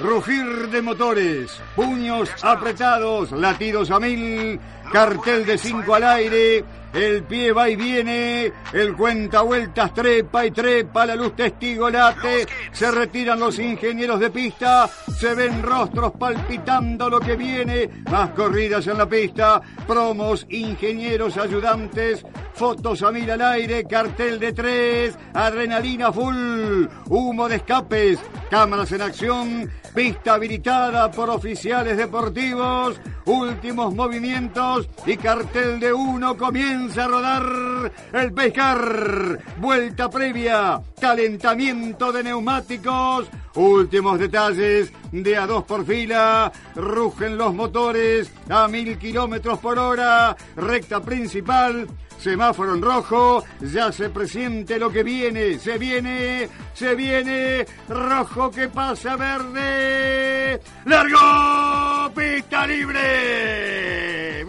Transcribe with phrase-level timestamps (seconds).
[0.00, 4.60] Rugir de motores, puños apretados, latidos a mil,
[4.92, 10.50] cartel de cinco al aire, el pie va y viene, el cuenta vueltas trepa y
[10.50, 17.10] trepa, la luz testigo late, se retiran los ingenieros de pista, se ven rostros palpitando
[17.10, 22.24] lo que viene, más corridas en la pista, promos, ingenieros, ayudantes,
[22.54, 28.18] fotos a mil al aire, cartel de tres, adrenalina full, humo de escapes,
[28.50, 37.04] cámaras en acción, pista habilitada por oficiales deportivos, últimos movimientos y cartel de uno comienza
[37.04, 37.92] a rodar.
[38.12, 47.38] El pescar, vuelta previa, calentamiento de neumáticos, últimos detalles de a dos por fila, rugen
[47.38, 51.86] los motores a mil kilómetros por hora, recta principal,
[52.18, 58.68] semáforo en rojo, ya se presiente lo que viene, se viene, se viene, rojo que
[58.68, 64.44] pasa verde, largo, pista libre.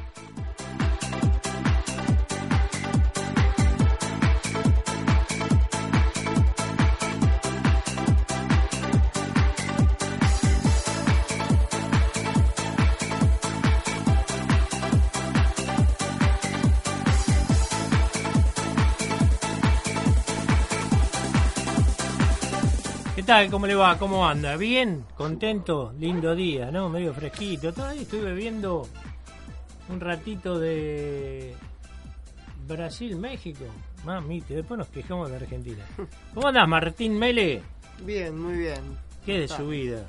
[23.32, 23.50] Tal?
[23.50, 23.96] ¿Cómo le va?
[23.96, 24.58] ¿Cómo anda?
[24.58, 25.06] ¿Bien?
[25.16, 25.94] ¿Contento?
[25.98, 26.90] Lindo día, ¿no?
[26.90, 27.72] Medio fresquito.
[27.72, 28.86] Todavía estoy bebiendo
[29.88, 31.54] un ratito de
[32.68, 33.64] Brasil, México.
[34.04, 35.82] Mamita, después nos quejamos de Argentina.
[36.34, 37.62] ¿Cómo andás, Martín Mele?
[38.04, 38.98] Bien, muy bien.
[39.24, 39.56] ¿Qué de Está.
[39.56, 40.04] su vida?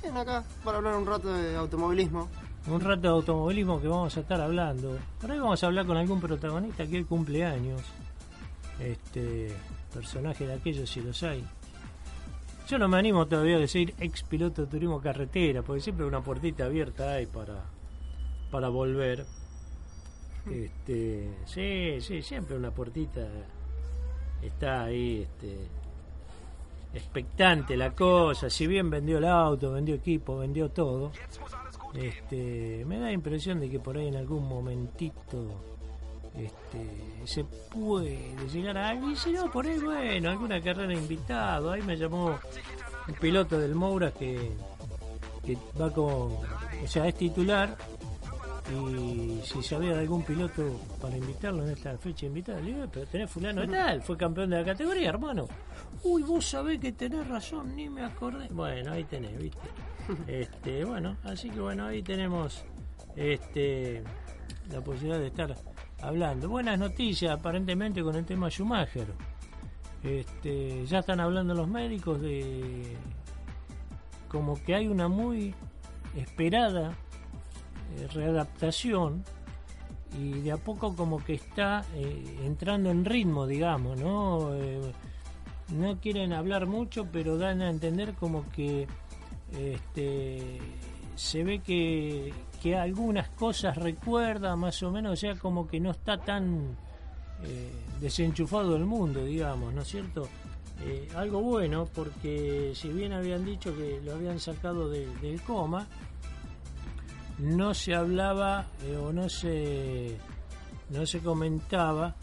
[0.00, 2.28] Bien, acá para hablar un rato de automovilismo.
[2.68, 4.96] Un rato de automovilismo que vamos a estar hablando.
[5.20, 7.82] Por ahí vamos a hablar con algún protagonista que hoy cumple años.
[8.78, 9.52] Este
[9.92, 11.44] personaje de aquellos si los hay.
[12.66, 16.22] Yo no me animo todavía a decir ex piloto de turismo carretera, porque siempre una
[16.22, 17.62] puertita abierta hay para,
[18.50, 19.26] para volver.
[20.50, 23.26] Este, sí, sí, siempre una puertita
[24.42, 25.68] está ahí, este,
[26.94, 28.48] expectante la cosa.
[28.48, 31.12] Si bien vendió el auto, vendió equipo, vendió todo,
[31.94, 35.73] este, me da la impresión de que por ahí en algún momentito
[36.36, 41.70] este, se puede llegar a algo y si no por ahí bueno alguna carrera invitado.
[41.70, 42.38] Ahí me llamó
[43.06, 44.50] un piloto del Moura que,
[45.44, 47.76] que va con o sea es titular.
[48.72, 53.04] Y si sabía de algún piloto para invitarlo en esta fecha invitada le digo pero
[53.06, 55.46] tenés fulano de tal fue campeón de la categoría hermano
[56.02, 59.68] uy vos sabés que tenés razón ni me acordé bueno ahí tenés viste.
[60.26, 62.64] Este bueno así que bueno ahí tenemos
[63.16, 64.02] este
[64.70, 65.54] la posibilidad de estar
[66.06, 66.48] hablando.
[66.48, 69.06] Buenas noticias aparentemente con el tema Schumacher.
[70.02, 72.96] Este, ya están hablando los médicos de
[74.28, 75.54] como que hay una muy
[76.16, 76.94] esperada
[77.96, 79.24] eh, readaptación
[80.18, 84.54] y de a poco como que está eh, entrando en ritmo, digamos, ¿no?
[84.54, 84.80] Eh,
[85.72, 88.86] no quieren hablar mucho, pero dan a entender como que
[89.58, 90.58] este,
[91.16, 92.32] se ve que,
[92.62, 96.76] que algunas cosas recuerda más o menos, o sea, como que no está tan
[97.44, 97.70] eh,
[98.00, 100.28] desenchufado del mundo, digamos, ¿no es cierto?
[100.84, 105.86] Eh, algo bueno, porque si bien habían dicho que lo habían sacado de- del coma,
[107.38, 110.16] no se hablaba eh, o no se
[110.90, 112.14] no se comentaba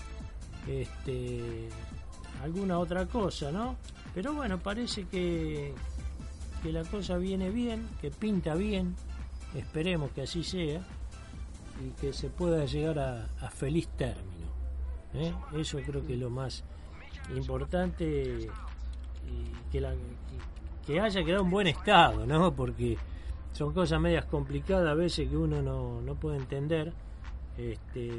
[0.67, 1.69] este
[2.43, 3.75] alguna otra cosa, ¿no?
[4.13, 5.73] Pero bueno, parece que
[6.61, 8.95] que la cosa viene bien, que pinta bien,
[9.55, 10.81] esperemos que así sea
[11.83, 14.47] y que se pueda llegar a, feliz término.
[15.13, 15.33] ¿eh?
[15.57, 16.63] Eso creo que es lo más
[17.35, 18.49] importante
[19.27, 22.53] y que, haya quedado en buen estado, ¿no?
[22.53, 22.97] Porque
[23.53, 26.93] son cosas medias complicadas a veces que uno no, no puede entender.
[27.57, 28.11] Este,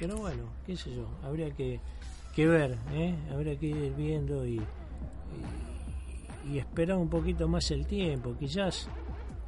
[0.00, 1.80] pero bueno, qué sé yo, habría que,
[2.34, 3.14] que ver, ¿eh?
[3.32, 4.60] habría que ir viendo y,
[6.50, 8.36] y esperar un poquito más el tiempo.
[8.38, 8.88] Quizás,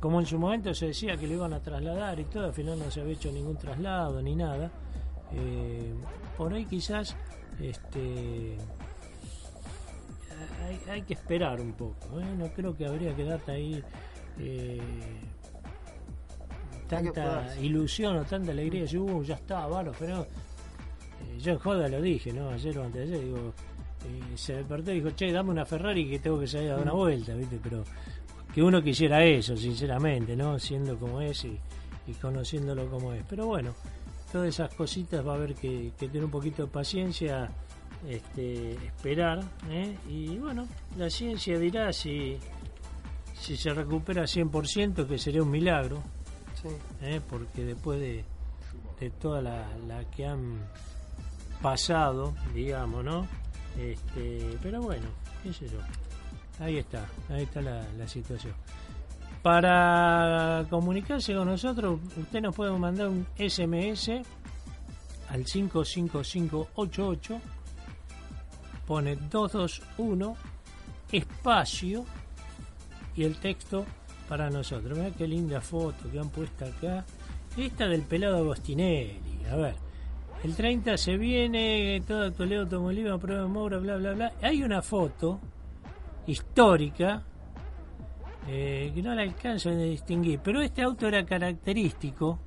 [0.00, 2.78] como en su momento se decía que lo iban a trasladar y todo, al final
[2.78, 4.70] no se había hecho ningún traslado ni nada.
[5.32, 5.94] Eh,
[6.36, 7.14] por ahí quizás
[7.60, 8.56] este
[10.64, 12.20] hay, hay que esperar un poco.
[12.20, 12.34] ¿eh?
[12.36, 13.82] No creo que habría que darte ahí
[14.38, 14.80] eh,
[16.88, 18.82] tanta ilusión o tanta alegría.
[18.82, 20.26] Decir, "Uh, ya está, varo, pero
[21.38, 22.50] yo en joda lo dije, ¿no?
[22.50, 23.52] Ayer o antes de ayer, digo,
[24.04, 26.82] eh, se despertó y dijo, che, dame una Ferrari que tengo que salir a dar
[26.82, 27.58] una vuelta, ¿viste?
[27.62, 27.84] Pero
[28.54, 30.58] que uno quisiera eso, sinceramente, ¿no?
[30.58, 31.58] Siendo como es y,
[32.06, 33.22] y conociéndolo como es.
[33.28, 33.74] Pero bueno,
[34.32, 37.50] todas esas cositas va a haber que, que tener un poquito de paciencia,
[38.08, 39.40] este, esperar,
[39.70, 39.96] ¿eh?
[40.08, 42.38] y bueno, la ciencia dirá si,
[43.34, 46.02] si se recupera 100%, que sería un milagro,
[46.62, 46.68] Sí.
[47.02, 47.20] ¿eh?
[47.28, 48.24] porque después de,
[48.98, 50.58] de toda la, la que han
[51.62, 53.26] pasado, digamos, ¿no?
[53.76, 55.06] Este, pero bueno,
[55.42, 55.78] qué sé yo.
[56.60, 58.54] Ahí está, ahí está la, situación.
[59.42, 64.10] Para comunicarse con nosotros, usted nos puede mandar un SMS
[65.28, 67.40] al 55588,
[68.86, 70.36] pone 221
[71.12, 72.04] espacio
[73.14, 73.84] y el texto
[74.28, 74.96] para nosotros.
[74.98, 77.04] Mirá qué linda foto que han puesto acá.
[77.56, 79.44] Esta del pelado Agostinelli.
[79.50, 79.74] A ver,
[80.44, 84.32] el 30 se viene, todo actualidad automovilismo, prueba de Moura, bla, bla, bla.
[84.40, 85.40] Hay una foto
[86.26, 87.24] histórica
[88.46, 92.38] eh, que no la alcanzo a distinguir, pero este auto era característico.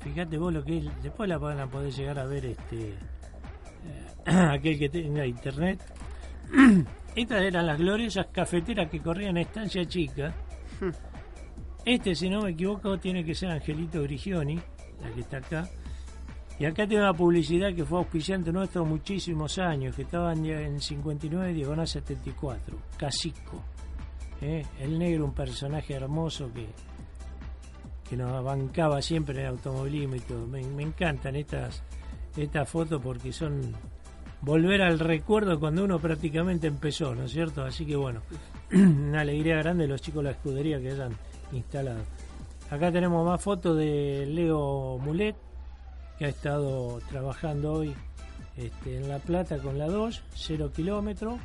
[0.00, 2.94] Fíjate vos lo que es, después la van a poder llegar a ver este eh,
[4.26, 5.80] aquel que tenga internet.
[7.16, 10.34] Estas eran las gloriosas cafeteras que corrían a estancia chica.
[11.86, 14.58] Este, si no me equivoco, tiene que ser Angelito Grigioni,
[15.02, 15.68] la que está acá.
[16.58, 20.80] Y acá tiene una publicidad que fue auspiciante nuestro muchísimos años, que estaba en, en
[20.80, 23.62] 59 diagonal 74, Casico.
[24.40, 24.64] ¿eh?
[24.78, 26.66] El negro, un personaje hermoso que,
[28.08, 30.46] que nos bancaba siempre en el automovilismo y todo.
[30.46, 31.82] Me, me encantan estas,
[32.36, 33.74] estas fotos porque son
[34.44, 37.64] volver al recuerdo cuando uno prácticamente empezó, ¿no es cierto?
[37.64, 38.20] Así que bueno,
[38.72, 41.12] una alegría grande los chicos de la escudería que hayan
[41.52, 42.02] instalado.
[42.70, 45.36] Acá tenemos más fotos de Leo Mulet,
[46.18, 47.94] que ha estado trabajando hoy
[48.56, 51.40] este, en La Plata con la 2, 0 kilómetros,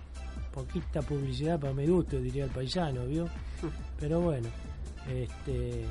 [0.53, 3.27] poquita publicidad para mi gusto, diría el paisano, ¿vio?
[3.99, 4.49] Pero bueno,
[5.07, 5.85] este,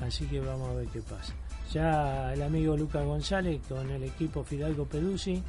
[0.00, 1.34] así que vamos a ver qué pasa.
[1.72, 5.42] Ya el amigo Lucas González con el equipo Fidalgo Peduzzi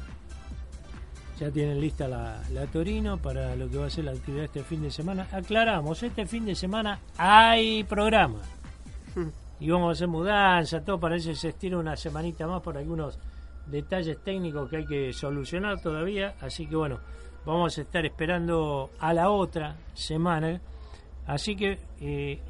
[1.38, 4.62] ya tienen lista la, la Torino para lo que va a ser la actividad este
[4.62, 5.28] fin de semana.
[5.32, 8.38] Aclaramos, este fin de semana hay programa.
[9.60, 13.18] Y vamos a hacer mudanza, todo parece que se estira una semanita más por algunos
[13.66, 16.34] detalles técnicos que hay que solucionar todavía.
[16.40, 16.98] Así que bueno,
[17.44, 20.60] vamos a estar esperando a la otra semana.
[21.26, 22.40] Así que eh,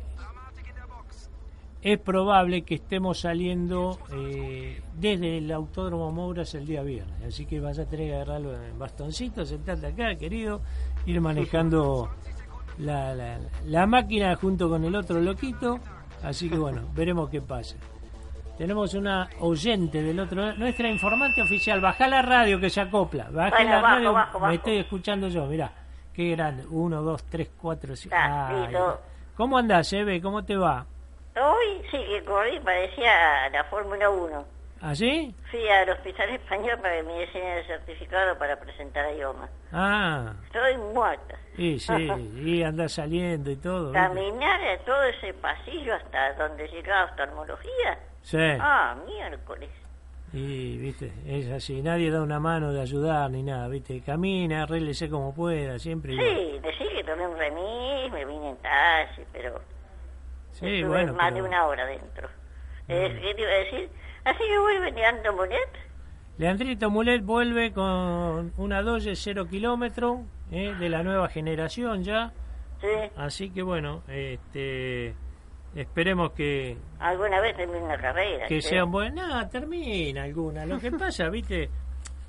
[1.83, 7.23] es probable que estemos saliendo eh, desde el Autódromo Mouras el día viernes.
[7.29, 10.63] Así que vas a tener que agarrarlo en bastoncito, sentarte acá, querido,
[11.05, 12.09] ir manejando
[12.79, 15.79] la, la, la máquina junto con el otro loquito.
[16.25, 17.77] Así que bueno, veremos qué pasa.
[18.57, 21.81] Tenemos una oyente del otro lado, nuestra informante oficial.
[21.81, 23.29] Baja la radio que se acopla.
[23.31, 24.13] Baja Bueno, la bajo, radio.
[24.13, 24.49] bajo, bajo.
[24.51, 25.71] Me estoy escuchando yo, mirá.
[26.13, 26.65] Qué grande.
[26.71, 28.15] Uno, dos, tres, cuatro, cinco.
[28.61, 29.01] Listo.
[29.37, 30.23] ¿Cómo andás, Eve?
[30.23, 30.87] ¿Cómo te va?
[31.37, 34.45] Hoy sí que corrí, parecía la Fórmula 1.
[34.85, 35.35] ¿Así?
[35.51, 39.49] Fui al hospital español para que me diseñen el certificado para presentar a idioma.
[39.73, 41.39] Ah, Estoy muerta.
[41.57, 42.33] sí, sí.
[42.45, 43.93] Y andás saliendo y todo.
[43.95, 47.99] Caminar a todo ese pasillo hasta donde llegaba oftalmología.
[48.21, 48.37] Sí.
[48.61, 49.71] Ah, miércoles.
[50.35, 55.09] Y, viste, es así, nadie da una mano de ayudar ni nada, viste, camina, arréglese
[55.09, 56.13] como pueda, siempre.
[56.13, 59.63] Sí, decí que tomé un remis, me vine en taxi, pero
[60.51, 62.29] Sí, estuve bueno, más pero- de una hora dentro.
[62.87, 63.89] ¿Qué te iba a decir?
[64.25, 65.69] Así que vuelve Leandro Monet.
[66.37, 72.33] Leandrito Mulet vuelve con una Doge cero kilómetro, eh, de la nueva generación ya,
[72.81, 75.15] Sí, así que bueno, este,
[75.75, 78.47] esperemos que, alguna vez terminé una carrera.
[78.47, 78.69] que sí.
[78.71, 79.29] sean buenas.
[79.29, 80.67] Nada, termina alguna.
[80.67, 81.71] Lo que pasa, viste,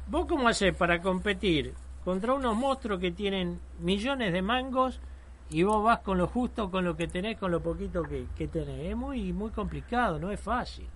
[0.08, 1.74] vos cómo haces para competir
[2.04, 5.02] contra unos monstruos que tienen millones de mangos
[5.50, 8.48] y vos vas con lo justo, con lo que tenés, con lo poquito que, que
[8.48, 8.92] tenés.
[8.92, 10.88] Es muy, muy complicado, no es fácil.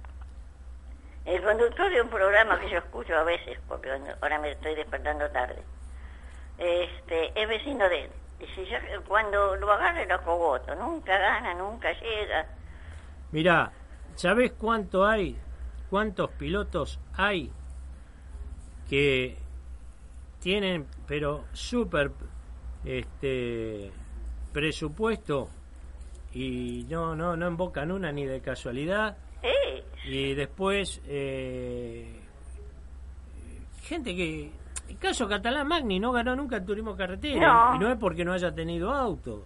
[1.29, 5.29] El conductor de un programa que yo escucho a veces, porque ahora me estoy despertando
[5.29, 5.61] tarde,
[6.57, 8.09] este, es vecino de él.
[8.39, 12.47] Dice, yo cuando lo agarre lo cogoto, nunca gana, nunca llega.
[13.31, 13.71] Mirá,
[14.15, 15.37] ¿sabés cuánto hay?
[15.91, 17.51] ¿Cuántos pilotos hay
[18.89, 19.37] que
[20.39, 22.09] tienen, pero súper
[22.83, 23.91] este,
[24.51, 25.49] presupuesto
[26.33, 29.15] y no, no, no invocan una ni de casualidad?
[29.41, 32.07] Sí, Y después, eh,
[33.83, 34.51] gente que.
[34.89, 37.69] El caso Catalán Magni no ganó nunca el turismo carretera.
[37.69, 37.75] No.
[37.75, 39.41] Y no es porque no haya tenido autos.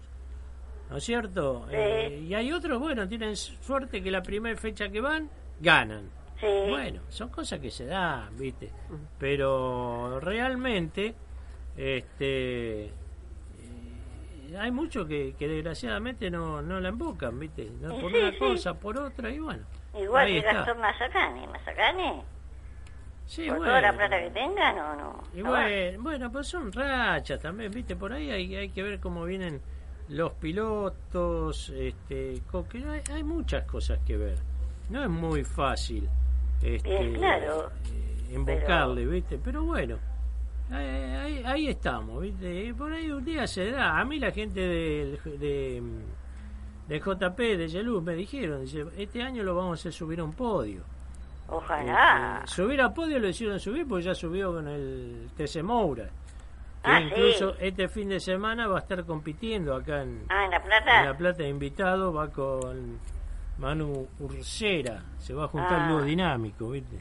[0.88, 1.66] ¿No es cierto?
[1.68, 1.74] Sí.
[1.76, 5.28] Eh, y hay otros, bueno, tienen suerte que la primera fecha que van,
[5.60, 6.08] ganan.
[6.40, 6.46] sí.
[6.70, 8.70] Bueno, son cosas que se dan, ¿viste?
[9.18, 11.14] Pero realmente,
[11.76, 12.84] este.
[12.86, 12.90] eh,
[14.58, 17.70] hay muchos que, que desgraciadamente no, no la invocan, ¿viste?
[17.80, 18.38] No, por Sí, una sí.
[18.38, 19.64] cosa, por otra, y bueno.
[19.96, 20.52] Igual ahí que está.
[20.52, 21.46] Gastón Mazacane.
[21.46, 22.22] Mazacane,
[23.26, 23.70] Sí, por bueno.
[23.72, 25.22] toda la plata que tenga, no, no.
[25.34, 27.96] Y bueno, bueno, pues son rachas también, ¿viste?
[27.96, 29.62] Por ahí hay, hay que ver cómo vienen
[30.08, 32.42] los pilotos, este,
[32.90, 34.36] hay, hay muchas cosas que ver.
[34.90, 36.06] No es muy fácil
[36.62, 39.38] este, claro, eh, invocarle, ¿viste?
[39.42, 39.96] Pero bueno,
[40.70, 42.64] ahí, ahí- ahí estamos, ¿viste?
[42.66, 43.98] Y por ahí un día se da.
[43.98, 45.18] A mí la gente de,
[46.88, 50.32] de, JP, de Yeluz, me dijeron, dice, este año lo vamos a subir a un
[50.32, 50.82] podio.
[51.48, 52.40] Ojalá.
[52.44, 56.04] Este, subir a podio lo hicieron subir porque ya subió con el TC Moura.
[56.82, 57.56] Que Ah, incluso sí.
[57.60, 61.00] este fin de semana va a estar compitiendo acá en, Ah, en La Plata.
[61.00, 62.98] en La Plata invitado, va con
[63.58, 65.90] Manu Ursera, se va a juntar Ah.
[65.90, 66.98] lo dinámico, ¿viste?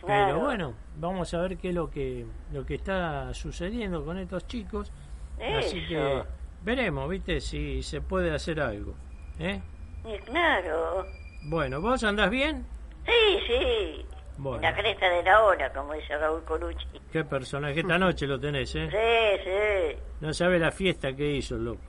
[0.00, 0.34] Claro.
[0.34, 4.46] Pero bueno, vamos a ver qué es lo que lo que está sucediendo con estos
[4.46, 4.92] chicos.
[5.58, 6.22] Así que
[6.62, 7.40] veremos, ¿viste?
[7.40, 8.94] Si se puede hacer algo.
[9.38, 9.60] ¿Eh?
[10.26, 11.06] Claro.
[11.44, 12.66] Bueno, ¿vos andás bien?
[13.06, 14.06] Sí, sí.
[14.36, 14.60] Bueno.
[14.62, 16.86] La cresta de la hora, como dice Raúl Colucci.
[17.12, 17.80] Qué personaje.
[17.80, 18.88] Esta noche lo tenés, ¿eh?
[18.90, 20.02] Sí, sí.
[20.20, 21.80] No sabe la fiesta que hizo el loco.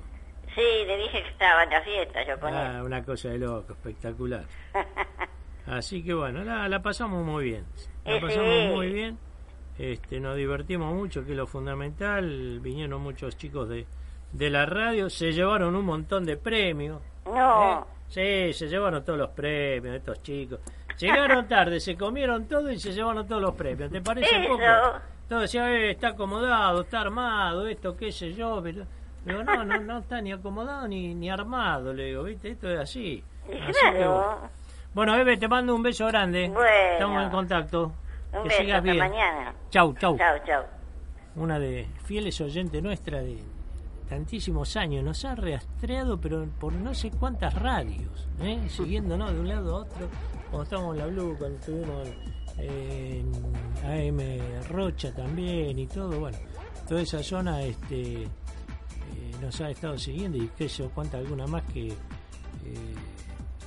[0.53, 3.73] Sí, le dije que estaba en la fiesta yo con Ah, una cosa de loco,
[3.73, 4.45] espectacular.
[5.67, 7.65] Así que bueno, la, la pasamos muy bien.
[8.05, 9.17] La Eh, pasamos muy bien.
[9.79, 12.59] Este, nos divertimos mucho, que es lo fundamental.
[12.61, 13.85] Vinieron muchos chicos de,
[14.31, 17.01] de la radio, se llevaron un montón de premios.
[17.25, 17.79] No.
[17.79, 17.83] ¿eh?
[18.07, 20.59] Sí, se llevaron todos los premios estos chicos.
[20.97, 23.91] Llegaron tarde, se comieron todo y se llevaron todos los premios.
[23.91, 24.49] ¿Te parece Eso.
[24.49, 24.63] poco?
[25.27, 28.61] Todo decía, eh, está acomodado, está armado, esto, qué sé yo.
[28.63, 28.85] Pero,
[29.25, 32.49] digo, no, no, no está ni acomodado ni, ni armado, le digo, ¿viste?
[32.51, 33.23] Esto es así.
[33.49, 34.21] Y Así que, bueno.
[34.23, 34.49] claro.
[34.93, 36.47] Bueno, Eve, te mando un beso grande.
[36.49, 36.67] Bueno.
[36.93, 37.91] Estamos en contacto.
[38.31, 38.97] Un que beso, sigas hasta bien.
[38.99, 39.53] mañana.
[39.71, 40.17] Chau, chau.
[40.17, 40.63] Chao, chao.
[41.35, 43.37] Una de fieles oyentes nuestra de
[44.07, 45.03] tantísimos años.
[45.03, 48.59] Nos ha rastreado, pero por no sé cuántas radios, ¿eh?
[48.69, 50.07] siguiéndonos de un lado a otro.
[50.49, 52.07] Cuando estábamos en la Blue, cuando estuvimos
[52.57, 53.31] en
[53.83, 56.37] AM Rocha también y todo, bueno,
[56.87, 58.27] toda esa zona este eh,
[59.41, 61.93] nos ha estado siguiendo y qué sé yo, cuánta alguna más que eh,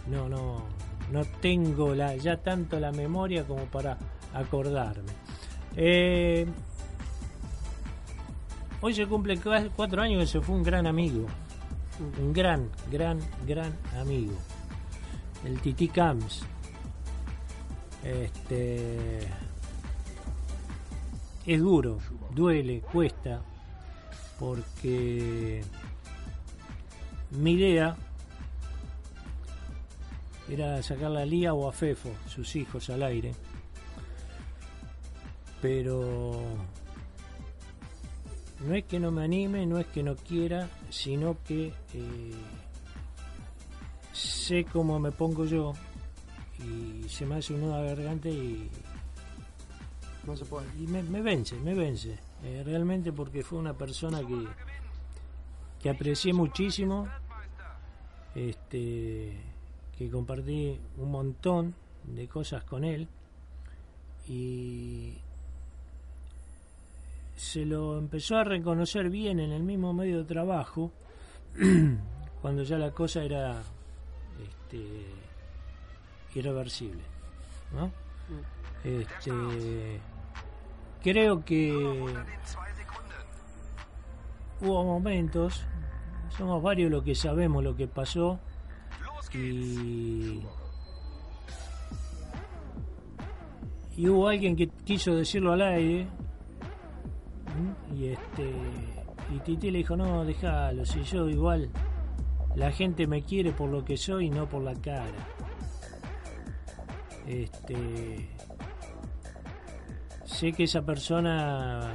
[0.07, 0.63] no, no,
[1.13, 3.99] no tengo la, ya tanto la memoria como para
[4.33, 5.13] acordarme.
[5.77, 6.47] Eh,
[8.81, 11.27] hoy se cumple cua- cuatro años que se fue un gran amigo,
[12.21, 14.33] un gran, gran, gran amigo,
[15.45, 16.43] el Titi Camps.
[18.05, 19.19] Este
[21.47, 21.99] es duro,
[22.35, 23.43] duele, cuesta,
[24.39, 25.65] porque
[27.31, 27.97] mi idea
[30.49, 33.35] era sacar a Lía o a Fefo, sus hijos, al aire.
[35.61, 36.41] Pero
[38.61, 42.35] no es que no me anime, no es que no quiera, sino que eh,
[44.13, 45.75] sé cómo me pongo yo
[46.59, 48.69] y se me hace un nudo a la garganta y,
[50.27, 50.67] No se puede.
[50.79, 52.19] y me, me vence, me vence.
[52.45, 54.47] Eh, realmente porque fue una persona que,
[55.81, 57.09] que aprecié muchísimo,
[58.35, 59.37] este,
[59.97, 61.75] que compartí un montón
[62.05, 63.09] de cosas con él
[64.29, 65.19] y
[67.39, 70.91] se lo empezó a reconocer bien en el mismo medio de trabajo
[72.43, 73.63] cuando ya la cosa era
[74.43, 75.07] este,
[76.35, 77.01] irreversible
[78.83, 79.31] este
[81.01, 81.73] creo que
[84.61, 85.65] hubo momentos
[86.37, 88.41] somos varios los que sabemos lo que pasó
[89.33, 90.43] y
[93.97, 96.18] y hubo alguien que quiso decirlo al aire
[97.97, 98.53] y este
[99.35, 101.71] y Titi le dijo no déjalo si yo igual
[102.55, 105.27] la gente me quiere por lo que soy y no por la cara
[107.27, 108.29] este
[110.25, 111.93] sé que esa persona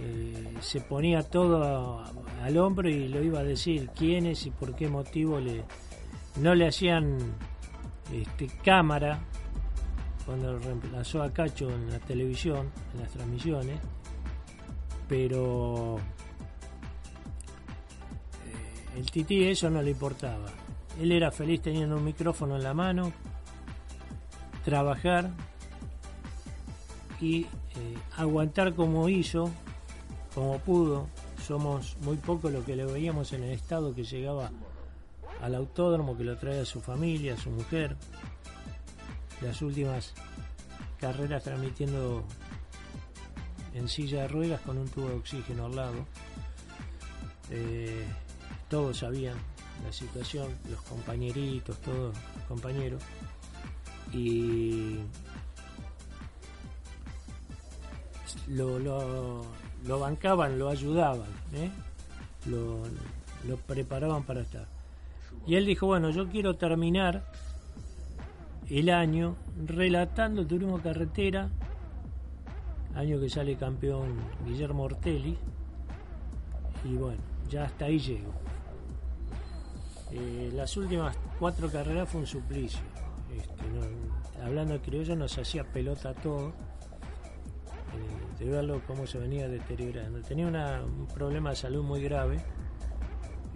[0.00, 2.02] eh, se ponía todo
[2.42, 5.64] al hombro y lo iba a decir quiénes y por qué motivo le
[6.36, 7.18] no le hacían
[8.12, 9.20] este, cámara
[10.26, 13.80] cuando reemplazó a Cacho en la televisión, en las transmisiones,
[15.10, 15.98] pero
[18.46, 20.46] eh, el Titi eso no le importaba.
[21.00, 23.12] Él era feliz teniendo un micrófono en la mano,
[24.64, 25.30] trabajar
[27.20, 27.48] y eh,
[28.16, 29.50] aguantar como hizo,
[30.32, 31.08] como pudo.
[31.44, 34.52] Somos muy pocos los que le veíamos en el estado que llegaba
[35.42, 37.96] al autódromo, que lo trae a su familia, a su mujer.
[39.42, 40.14] Las últimas
[41.00, 42.24] carreras transmitiendo
[43.74, 46.06] en silla de ruedas con un tubo de oxígeno al lado.
[47.50, 48.04] Eh,
[48.68, 49.36] todos sabían
[49.84, 52.16] la situación, los compañeritos, todos
[52.48, 53.02] compañeros.
[54.12, 54.98] Y
[58.48, 59.44] lo, lo,
[59.86, 61.70] lo bancaban, lo ayudaban, ¿eh?
[62.46, 62.82] lo,
[63.46, 64.66] lo preparaban para estar.
[65.46, 67.24] Y él dijo, bueno, yo quiero terminar
[68.68, 69.36] el año
[69.66, 71.50] relatando el turismo carretera,
[72.94, 74.16] año que sale campeón
[74.46, 75.36] Guillermo Ortelli,
[76.84, 78.32] y bueno, ya hasta ahí llego.
[80.12, 82.80] Eh, las últimas cuatro carreras fue un suplicio.
[83.36, 86.48] Este, hablando de criollo nos hacía pelota todo.
[86.48, 90.20] Eh, de verlo cómo se venía deteriorando.
[90.22, 92.38] Tenía un problema de salud muy grave.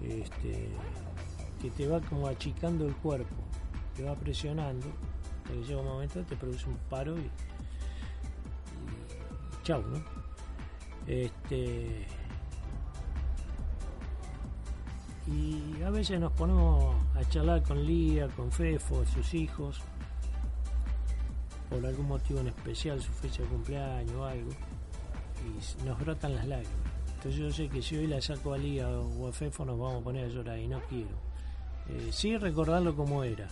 [0.02, 0.68] Este,
[1.64, 3.34] que te va como achicando el cuerpo,
[3.96, 4.86] te va presionando,
[5.46, 7.30] que llega un momento te produce un paro y,
[9.64, 10.02] chau, ¿no?
[11.06, 12.06] Este,
[15.26, 19.80] y a veces nos ponemos a charlar con Lía, con Fefo, sus hijos,
[21.68, 24.50] por algún motivo en especial, su fecha de cumpleaños o algo,
[25.42, 26.72] y nos brotan las lágrimas.
[27.16, 30.02] Entonces yo sé que si hoy la saco a Lía o a Fefo nos vamos
[30.02, 31.34] a poner a llorar y no quiero
[31.88, 33.48] eh, sí recordarlo como era,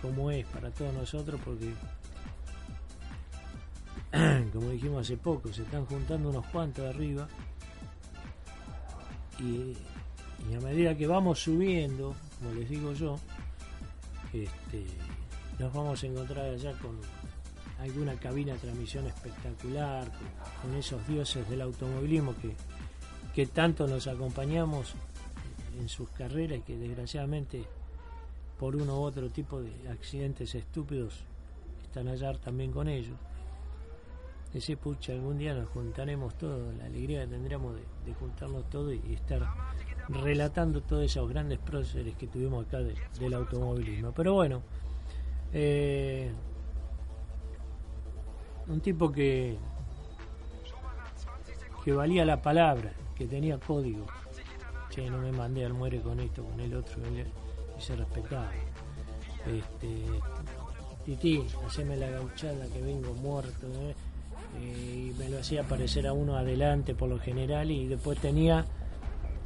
[0.00, 1.72] como es para todos nosotros, porque,
[4.52, 7.26] como dijimos hace poco, se están juntando unos cuantos arriba
[9.38, 9.74] y,
[10.54, 13.18] a medida que vamos subiendo, como les digo yo,
[14.32, 14.84] este,
[15.58, 16.98] nos vamos a encontrar allá con
[17.80, 20.10] alguna cabina de transmisión espectacular,
[20.60, 22.54] con, esos dioses del automovilismo que,
[23.34, 24.94] que tanto nos acompañamos
[25.80, 27.64] en sus carreras y que desgraciadamente
[28.58, 31.24] por uno u otro tipo de accidentes estúpidos
[31.82, 33.16] están allá también con ellos.
[34.54, 39.14] Ese pucha, algún día nos juntaremos todos, la alegría que tendríamos de, juntarnos todos y,
[39.14, 39.46] estar
[40.08, 44.12] relatando todos esos grandes próceres que tuvimos acá del automovilismo.
[44.12, 44.62] Pero bueno,
[45.52, 46.30] eh,
[48.68, 49.56] un tipo que,
[51.84, 54.04] que valía la palabra, que tenía código
[54.92, 58.50] che, no me mandé al muere con esto, con el otro, y se respetaba.
[59.46, 60.04] Este,
[61.04, 63.94] Titi, haceme la gauchada que vengo muerto, ¿eh?
[64.60, 68.64] Y me lo hacía parecer a uno adelante por lo general, y después tenía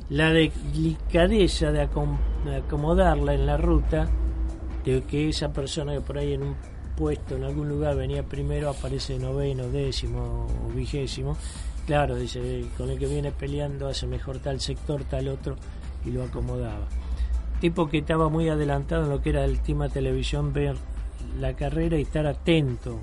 [0.09, 4.09] la delicadeza de, acomodarla en la ruta,
[4.85, 6.57] de que esa persona que por ahí en un
[6.97, 11.37] puesto en algún lugar venía primero aparece noveno, décimo o vigésimo
[11.87, 15.57] Claro, dice, con el que viene peleando hace mejor tal sector, tal otro,
[16.05, 16.89] y lo acomodaba.
[17.61, 20.77] Tipo que estaba muy adelantado en lo que era el tema televisión, ver
[21.39, 22.99] la carrera y estar atento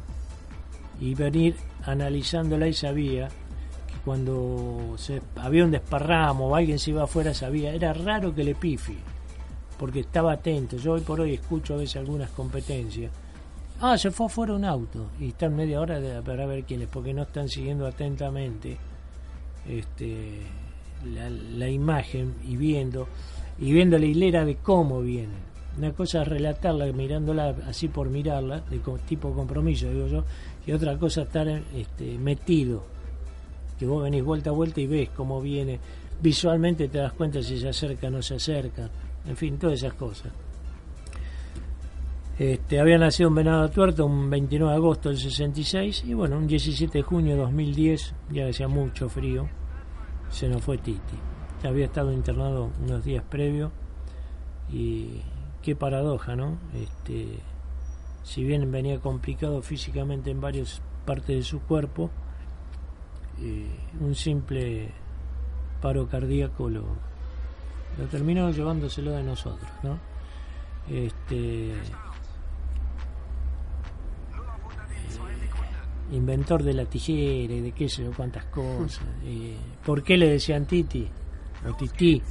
[0.99, 7.03] y venir analizándola y sabía que cuando se, había un desparramo o alguien se iba
[7.03, 8.97] afuera sabía, era raro que le pifi,
[9.77, 10.77] porque estaba atento.
[10.77, 13.11] Yo hoy por hoy escucho a veces algunas competencias
[13.85, 16.87] Ah, se fue afuera un auto y están media hora de, para ver quién es,
[16.87, 18.77] porque no están siguiendo atentamente
[19.67, 20.39] este,
[21.57, 23.09] la, imagen y viendo
[23.59, 25.35] y viendo la hilera de cómo vienen.
[25.77, 30.23] una cosa es relatarla mirándola así por mirarla, de tipo compromiso, digo yo,
[30.65, 32.83] y otra cosa estar este, metido,
[33.77, 35.79] que vos venís vuelta a vuelta y ves cómo viene,
[36.21, 38.89] visualmente te das cuenta si se acerca o no se acerca,
[39.27, 40.31] en fin, todas esas cosas.
[42.39, 46.47] Este, había nacido un venado tuerto un 29 de agosto del 66 y bueno, un
[46.47, 49.47] 17 de junio de 2010, ya hacía mucho frío,
[50.29, 51.17] se nos fue Titi.
[51.63, 53.71] Había estado internado unos días previos
[54.71, 55.21] y
[55.61, 56.57] qué paradoja, ¿no?
[56.73, 57.39] Este,
[58.23, 62.09] si bien venía complicado físicamente en varias partes de su cuerpo,
[63.41, 63.67] eh,
[63.99, 64.89] un simple
[65.81, 66.83] paro cardíaco lo,
[67.97, 69.99] lo terminó llevándoselo de nosotros, ¿no?
[70.89, 71.81] Este, eh,
[76.11, 79.03] inventor de la tijera y de qué sé yo cuántas cosas.
[79.25, 79.55] Eh,
[79.85, 81.07] ¿Por qué le decían Titi?
[81.69, 82.21] O Titi.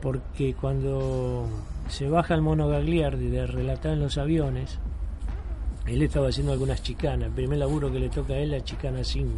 [0.00, 1.48] Porque cuando
[1.88, 4.78] se baja el mono Gagliardi de relatar en los aviones,
[5.86, 7.28] él estaba haciendo algunas chicanas.
[7.28, 9.30] El primer laburo que le toca a él, la chicana 5.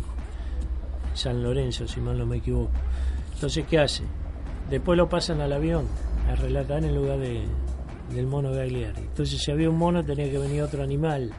[1.15, 2.73] San Lorenzo, si mal no me equivoco.
[3.35, 4.05] Entonces, ¿qué hace?
[4.71, 5.87] Después lo pasan al avión
[6.29, 7.45] a relatar en lugar de,
[8.15, 9.03] del mono Gagliardi.
[9.03, 11.31] Entonces, si había un mono, tenía que venir otro animal.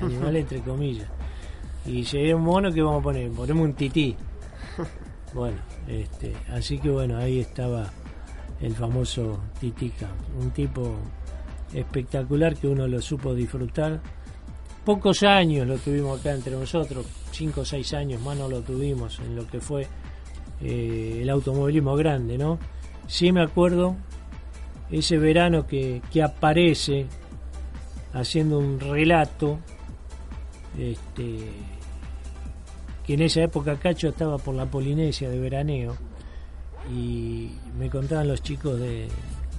[0.00, 1.08] Animal entre comillas.
[1.86, 3.30] Y si había un mono, ¿qué vamos a poner?
[3.30, 4.16] Ponemos un tití.
[5.34, 5.56] Bueno,
[5.88, 7.90] este, así que bueno, ahí estaba
[8.60, 10.94] el famoso Titica, un tipo
[11.72, 14.00] espectacular que uno lo supo disfrutar.
[14.84, 19.20] Pocos años lo tuvimos acá entre nosotros, cinco o seis años más no lo tuvimos
[19.20, 19.86] en lo que fue
[20.60, 22.58] eh, el automovilismo grande, ¿no?
[23.06, 23.94] Sí me acuerdo
[24.90, 27.06] ese verano que, que aparece
[28.12, 29.58] haciendo un relato,
[30.76, 31.38] este,
[33.06, 35.96] que en esa época Cacho estaba por la Polinesia de veraneo
[36.92, 39.08] y me contaban los chicos de,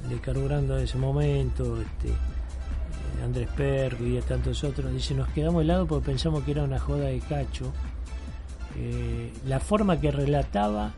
[0.10, 2.14] de Carburando en ese momento, este,
[3.24, 7.06] Andrés Perro y tantos otros, dice, nos quedamos helados porque pensamos que era una joda
[7.06, 7.72] de Cacho.
[8.76, 10.94] Eh, la forma que relataba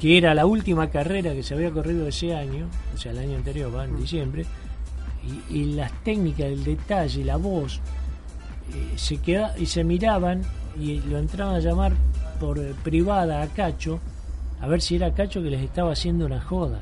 [0.00, 3.36] que era la última carrera que se había corrido ese año, o sea, el año
[3.36, 4.44] anterior, va en diciembre,
[5.50, 7.80] y, y las técnicas, el detalle, la voz,
[8.72, 10.42] eh, se queda, y se miraban
[10.78, 11.92] y lo entraban a llamar
[12.40, 14.00] por eh, privada a Cacho
[14.60, 16.80] a ver si era Cacho que les estaba haciendo una joda.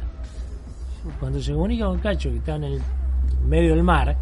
[1.19, 2.83] Cuando se comunica con Cacho que está en el
[3.47, 4.17] medio del mar,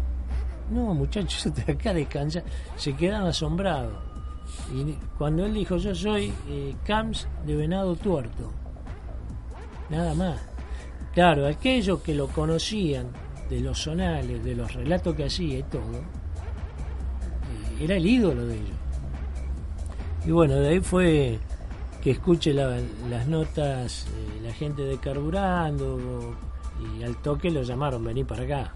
[0.69, 2.43] no muchachos, estoy acá descansa,
[2.75, 3.93] se quedan asombrados.
[4.73, 8.51] Y cuando él dijo yo soy eh, Camps de Venado Tuerto,
[9.89, 10.39] nada más.
[11.13, 13.07] Claro, aquellos que lo conocían
[13.49, 18.55] de los sonales, de los relatos que hacía y todo, eh, era el ídolo de
[18.55, 18.77] ellos.
[20.25, 21.39] Y bueno, de ahí fue
[22.01, 22.77] que escuche la-
[23.09, 26.35] las notas eh, la gente de Carburando
[26.97, 28.73] y al toque lo llamaron, vení para acá.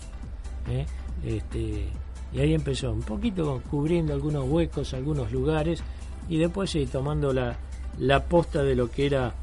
[0.67, 0.86] ¿Eh?
[1.23, 1.88] Este,
[2.34, 5.82] y ahí empezó, un poquito cubriendo algunos huecos, algunos lugares
[6.28, 7.56] y después sí, tomando la,
[7.99, 9.34] la posta de lo que era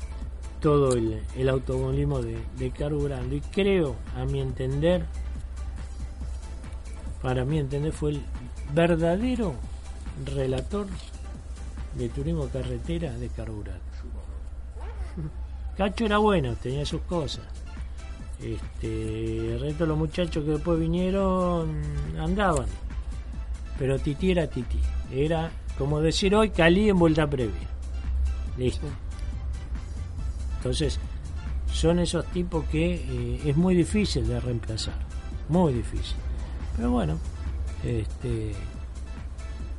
[0.60, 3.34] todo el, el automovilismo de, de Carburando.
[3.34, 5.04] Y creo, a mi entender,
[7.20, 8.22] para mi entender, fue el
[8.72, 9.54] verdadero
[10.24, 10.86] relator
[11.96, 13.82] de turismo carretera de Carburando.
[15.76, 17.44] Cacho era bueno, tenía sus cosas.
[18.42, 21.82] Este, el resto de los muchachos que después vinieron
[22.18, 22.66] andaban.
[23.78, 24.78] Pero Titi era Titi.
[25.12, 27.68] Era, como decir hoy, Cali en vuelta previa.
[28.56, 28.86] Listo.
[30.56, 30.98] Entonces,
[31.72, 34.94] son esos tipos que eh, es muy difícil de reemplazar.
[35.48, 36.16] Muy difícil.
[36.76, 37.18] Pero bueno,
[37.82, 38.52] este,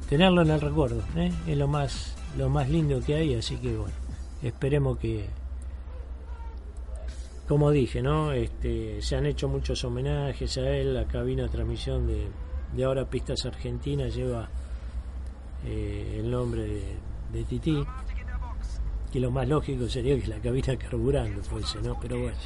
[0.09, 1.31] tenerlo en el recuerdo ¿eh?
[1.47, 3.35] es lo más, lo más lindo que hay.
[3.35, 3.93] Así que bueno,
[4.41, 5.27] esperemos que,
[7.47, 8.31] como dije, ¿no?
[8.31, 10.93] Este, se han hecho muchos homenajes a él.
[10.93, 12.27] La cabina de transmisión de,
[12.75, 14.47] de ahora Pistas Argentinas lleva
[15.65, 16.83] eh, el nombre de,
[17.33, 17.83] de Tití.
[19.11, 21.99] Que lo más lógico sería que la cabina carburando fuese, ¿no?
[21.99, 22.37] Pero bueno,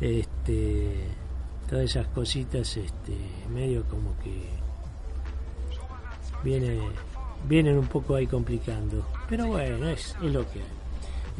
[0.00, 0.94] este,
[1.68, 3.16] todas esas cositas, este,
[3.52, 4.44] medio como que
[6.44, 6.78] viene,
[7.48, 9.06] vienen un poco ahí complicando.
[9.28, 10.79] Pero bueno, es, es lo que hay.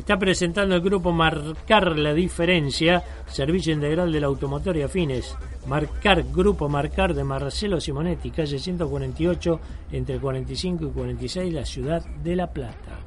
[0.01, 5.37] Está presentando el grupo Marcar la Diferencia, Servicio Integral del Automotor y Afines.
[5.67, 9.61] Marcar, Grupo Marcar de Marcelo Simonetti, calle 148,
[9.93, 12.99] entre 45 y 46, la ciudad de La Plata.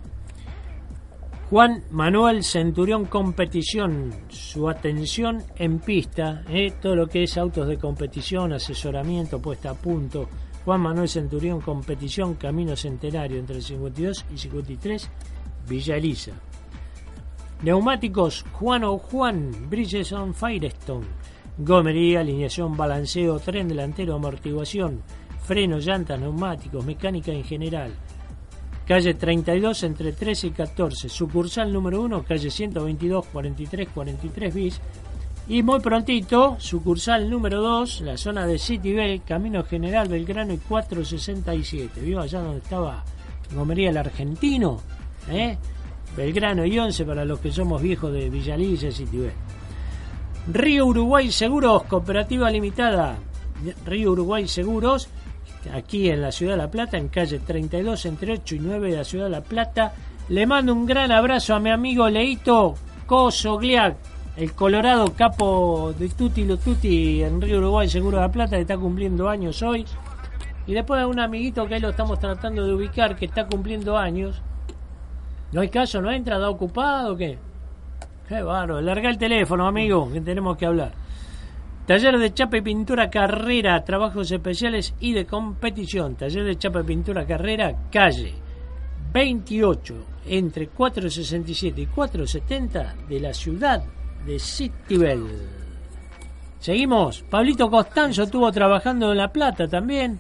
[1.50, 6.74] Juan Manuel Centurión Competición, su atención en pista, ¿eh?
[6.80, 10.30] todo lo que es autos de competición, asesoramiento, puesta a punto.
[10.64, 15.10] Juan Manuel Centurión Competición, Camino Centenario, entre el 52 y 53,
[15.68, 16.34] Villa Elisa.
[17.64, 21.08] Neumáticos Juan o Juan, Bridgestone Firestone.
[21.58, 25.02] gomería, alineación, balanceo, tren delantero, amortiguación,
[25.42, 27.94] freno, llantas, neumáticos, mecánica en general.
[28.86, 34.82] Calle 32 entre 13 y 14, sucursal número 1, calle 122, 43, 43 bis.
[35.48, 40.58] Y muy prontito, sucursal número 2, la zona de City Bell, Camino General Belgrano y
[40.58, 42.02] 467.
[42.02, 43.06] ¿Vio allá donde estaba
[43.56, 44.82] Gomería el Argentino?
[45.30, 45.58] ¿Eh?
[46.16, 49.34] Belgrano y 11 para los que somos viejos de Villalilla y City Bell.
[50.52, 53.18] Río Uruguay Seguros, Cooperativa Limitada.
[53.86, 55.08] Río Uruguay Seguros,
[55.74, 58.98] aquí en la Ciudad de La Plata, en calle 32, entre 8 y 9 de
[58.98, 59.94] la Ciudad de La Plata.
[60.30, 63.96] Le mando un gran abrazo a mi amigo Leito Cosogliac,
[64.36, 68.62] el colorado capo de Tutti lo Tutti en Río Uruguay Seguro de La Plata, que
[68.62, 69.86] está cumpliendo años hoy.
[70.66, 73.98] Y después de un amiguito que ahí lo estamos tratando de ubicar, que está cumpliendo
[73.98, 74.42] años.
[75.54, 76.02] ¿No hay caso?
[76.02, 76.40] ¿No entra?
[76.40, 77.38] ¿Da ocupado qué?
[78.28, 78.82] Qué bárbaro.
[78.82, 80.92] Larga el teléfono, amigo, que tenemos que hablar.
[81.86, 86.16] Taller de chapa y pintura carrera, trabajos especiales y de competición.
[86.16, 88.34] Taller de chapa y pintura carrera, calle
[89.14, 93.84] 28, entre 467 y 470 de la ciudad
[94.26, 95.24] de Citibel.
[96.60, 97.24] Seguimos.
[97.30, 100.20] Pablito Costanzo estuvo trabajando en La Plata también.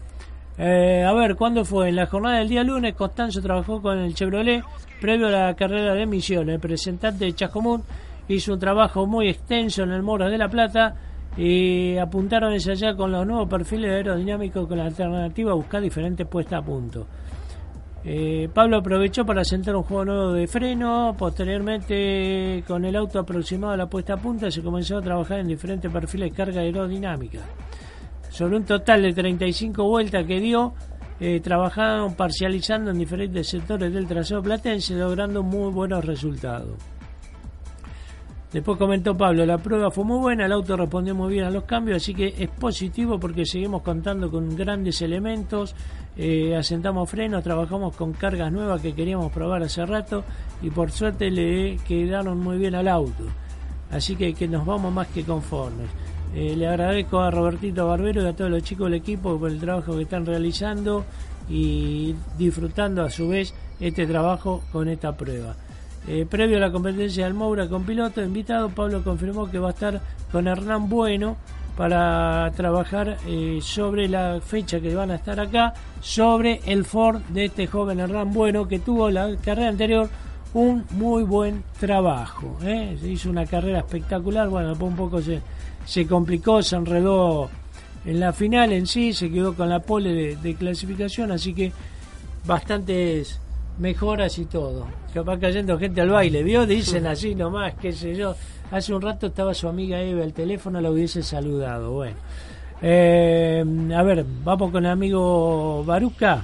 [0.57, 1.89] Eh, a ver, ¿cuándo fue?
[1.89, 4.63] En la jornada del día lunes, Costanzo trabajó con el Chevrolet
[5.01, 6.55] previo a la carrera de Misiones.
[6.55, 7.83] El representante de Chascomún
[8.27, 10.95] hizo un trabajo muy extenso en el Mora de La Plata
[11.35, 16.27] y apuntaron ese allá con los nuevos perfiles aerodinámicos con la alternativa a buscar diferentes
[16.27, 17.07] puestas a punto.
[18.05, 21.15] Eh, Pablo aprovechó para sentar un juego nuevo de freno.
[21.17, 25.47] Posteriormente, con el auto aproximado a la puesta a punta, se comenzó a trabajar en
[25.47, 27.39] diferentes perfiles de carga aerodinámica.
[28.33, 30.73] Sobre un total de 35 vueltas que dio,
[31.19, 36.75] eh, trabajaron parcializando en diferentes sectores del trazado platense, logrando muy buenos resultados.
[38.51, 41.65] Después comentó Pablo, la prueba fue muy buena, el auto respondió muy bien a los
[41.65, 45.75] cambios, así que es positivo porque seguimos contando con grandes elementos,
[46.17, 50.23] eh, asentamos frenos, trabajamos con cargas nuevas que queríamos probar hace rato
[50.59, 53.25] y por suerte le quedaron muy bien al auto.
[53.91, 55.87] Así que, que nos vamos más que conformes.
[56.35, 59.59] Eh, le agradezco a Robertito Barbero y a todos los chicos del equipo por el
[59.59, 61.05] trabajo que están realizando
[61.47, 65.55] y disfrutando a su vez este trabajo con esta prueba.
[66.07, 69.71] Eh, previo a la competencia del Moura con piloto invitado, Pablo confirmó que va a
[69.71, 71.37] estar con Hernán Bueno
[71.77, 77.45] para trabajar eh, sobre la fecha que van a estar acá, sobre el Ford de
[77.45, 80.09] este joven Hernán Bueno que tuvo la carrera anterior
[80.53, 82.57] un muy buen trabajo.
[82.63, 82.97] ¿eh?
[82.99, 85.41] Se hizo una carrera espectacular, bueno, un poco se,
[85.85, 87.49] se complicó, se enredó
[88.05, 91.71] en la final en sí, se quedó con la pole de, clasificación, así que
[92.45, 93.39] bastantes
[93.79, 94.87] mejoras y todo.
[95.13, 96.65] Capaz cayendo gente al baile, ¿vio?
[96.65, 98.35] Dicen así nomás, qué sé yo.
[98.71, 101.91] Hace un rato estaba su amiga Eva al teléfono, la hubiese saludado.
[101.91, 102.17] Bueno.
[102.81, 103.63] Eh,
[103.95, 106.43] a ver, vamos con el amigo Baruca.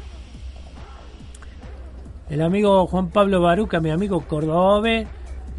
[2.29, 5.07] El amigo Juan Pablo Baruca, mi amigo Cordobés,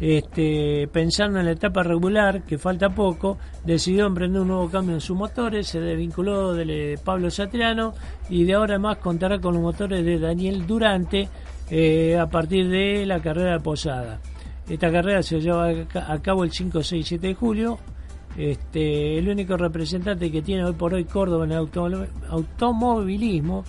[0.01, 5.01] este, pensando en la etapa regular, que falta poco, decidió emprender un nuevo cambio en
[5.01, 7.93] sus motores, se desvinculó de Pablo Satriano
[8.27, 11.29] y de ahora más contará con los motores de Daniel Durante
[11.69, 14.19] eh, a partir de la carrera de Posada.
[14.67, 17.77] Esta carrera se lleva a cabo el 5, 6, 7 de julio.
[18.35, 21.67] Este, el único representante que tiene hoy por hoy Córdoba en el
[22.29, 23.65] automovilismo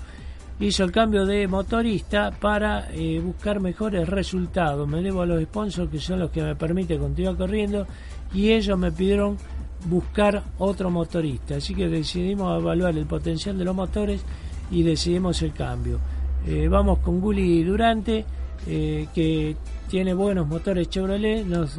[0.61, 4.87] hizo el cambio de motorista para eh, buscar mejores resultados.
[4.89, 7.87] Me debo a los sponsors que son los que me permiten continuar corriendo
[8.35, 9.37] y ellos me pidieron
[9.87, 11.57] buscar otro motorista.
[11.57, 14.25] Así que decidimos evaluar el potencial de los motores
[14.71, 15.99] y decidimos el cambio.
[16.47, 18.25] Eh, vamos con Gulli Durante,
[18.67, 19.57] eh, que
[19.89, 21.79] tiene buenos motores Chevrolet, nos,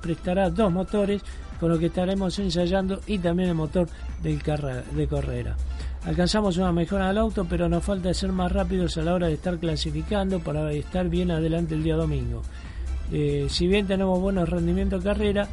[0.00, 1.22] prestará dos motores
[1.58, 3.88] con lo que estaremos ensayando y también el motor
[4.22, 5.56] del de carrera.
[6.06, 9.34] Alcanzamos una mejora del auto, pero nos falta ser más rápidos a la hora de
[9.34, 12.42] estar clasificando para estar bien adelante el día domingo.
[13.12, 15.48] Eh, si bien tenemos buenos rendimientos de carrera,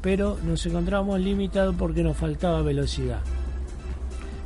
[0.00, 3.20] pero nos encontramos limitados porque nos faltaba velocidad.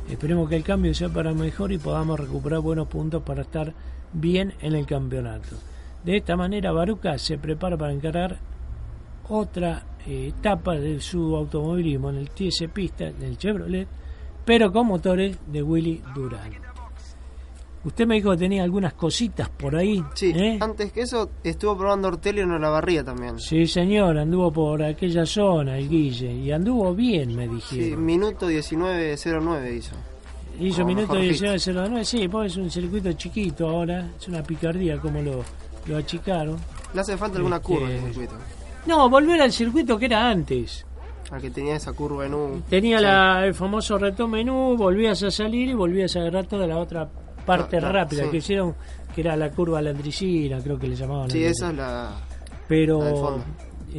[0.09, 3.73] Esperemos que el cambio sea para mejor y podamos recuperar buenos puntos para estar
[4.13, 5.55] bien en el campeonato.
[6.03, 8.37] De esta manera, Baruca se prepara para encarar
[9.27, 13.87] otra eh, etapa de su automovilismo en el TS Pista del Chevrolet,
[14.45, 16.51] pero con motores de Willy Durán.
[17.83, 20.03] Usted me dijo que tenía algunas cositas por ahí.
[20.15, 20.57] Sí, ¿eh?
[20.59, 23.39] antes que eso estuvo probando Ortelio en la barría también.
[23.39, 27.89] Sí, señor, anduvo por aquella zona el Guille y anduvo bien, me dijeron.
[27.89, 29.95] Sí, minuto 19.09 hizo.
[30.59, 35.43] Hizo minuto 19.09, sí, pues es un circuito chiquito ahora, es una picardía como lo,
[35.85, 36.57] lo achicaron.
[36.93, 38.33] Le hace falta alguna Este, curva en el circuito.
[38.87, 40.85] No, volver al circuito que era antes.
[41.31, 42.61] Al que tenía esa curva en U.
[42.69, 43.03] Tenía Sí.
[43.03, 47.09] la, el famoso reto menú, volvías a salir y volvías a agarrar toda la otra
[47.45, 48.29] parte Ah, rápida sí.
[48.29, 48.75] que hicieron,
[49.13, 51.29] que era la curva landricina, creo que le llamaban.
[51.29, 52.11] Sí, esa es la.
[52.67, 52.99] Pero
[53.37, 53.43] la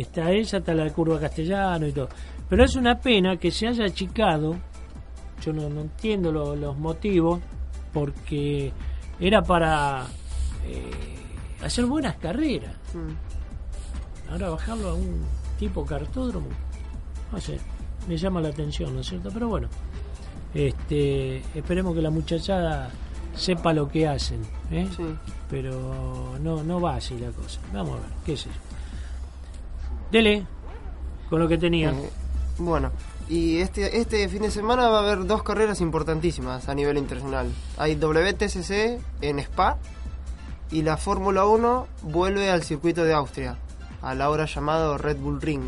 [0.00, 2.08] está esa, está la curva castellano y todo.
[2.48, 4.56] Pero es una pena que se haya achicado,
[5.44, 7.40] yo no, no entiendo lo- los motivos,
[7.92, 8.72] porque
[9.18, 10.06] era para
[10.64, 10.90] eh,
[11.64, 12.74] hacer buenas carreras.
[12.94, 14.30] Mm.
[14.32, 15.22] Ahora bajarlo a un
[15.58, 16.48] tipo cartódromo,
[17.32, 17.58] no sé,
[18.08, 19.30] me llama la atención, ¿no es cierto?
[19.32, 19.68] Pero bueno,
[20.54, 22.90] este, esperemos que la muchachada
[23.34, 24.88] sepa lo que hacen, ¿eh?
[24.96, 25.04] Sí.
[25.50, 27.60] pero no, no va así la cosa.
[27.72, 28.56] Vamos a ver, qué sé yo.
[30.10, 30.46] Dele,
[31.28, 31.90] con lo que tenía.
[31.90, 32.10] Eh,
[32.58, 32.90] bueno,
[33.28, 37.52] y este, este fin de semana va a haber dos carreras importantísimas a nivel internacional.
[37.76, 39.78] Hay WTCC en Spa
[40.70, 43.58] y la Fórmula 1 vuelve al circuito de Austria,
[44.00, 45.62] a la hora llamado Red Bull Ring.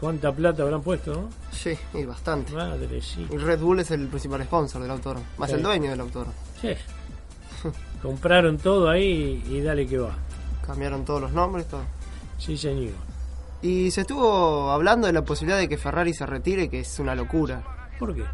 [0.00, 1.12] ¿Cuánta plata habrán puesto?
[1.12, 1.28] no?
[1.52, 2.52] Sí, y bastante.
[2.54, 3.26] Madre, sí.
[3.30, 5.56] Y Red Bull es el principal sponsor del autódromo, más Sí.
[5.56, 6.32] el dueño del autódromo.
[6.60, 6.70] Sí.
[8.02, 10.16] Compraron todo ahí y dale que va.
[10.66, 11.82] Cambiaron todos los nombres, todo.
[12.38, 12.92] Sí, señor.
[13.62, 17.14] Y se estuvo hablando de la posibilidad de que Ferrari se retire, que es una
[17.14, 17.62] locura.
[17.98, 18.24] ¿Por qué?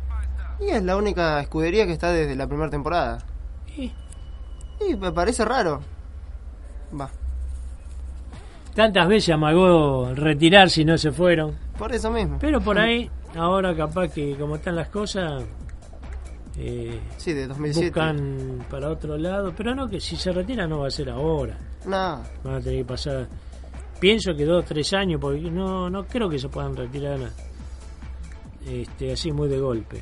[0.61, 3.19] Y es la única escudería que está desde la primera temporada.
[3.77, 3.93] Y
[4.89, 5.81] Y me parece raro.
[6.99, 7.11] Va,
[8.77, 11.57] tantas veces amagó retirarse y no se fueron.
[11.77, 12.39] por eso mismo.
[12.41, 15.43] Pero por ahí, ahora capaz que como están las cosas,
[16.59, 17.87] eh, Sí, de 2007.
[17.89, 19.53] buscan para otro lado.
[19.57, 21.57] Pero no, que si se retira no va a ser ahora.
[21.87, 23.27] No, Van a tener que pasar,
[24.01, 27.19] pienso que dos o tres años, porque no, no creo que se puedan retirar
[28.67, 30.01] este, así muy de golpe.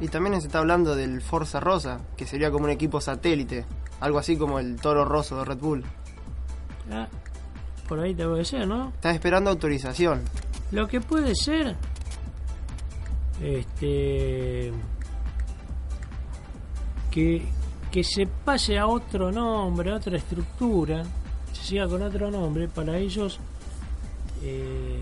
[0.00, 3.64] y también se está hablando del Forza Rosa, que sería como un equipo satélite.
[4.00, 5.84] Algo así como el Toro Rosso de Red Bull.
[6.90, 7.06] Ah,
[7.92, 8.88] por ahí te ser, ¿no?
[8.88, 10.22] Está esperando autorización.
[10.70, 11.76] Lo que puede ser,
[13.42, 14.72] este,
[17.10, 17.42] que,
[17.90, 21.02] que se pase a otro nombre, a otra estructura,
[21.52, 23.38] se siga con otro nombre, para ellos
[24.42, 24.98] eh,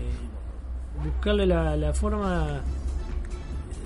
[1.01, 2.61] buscarle la, la forma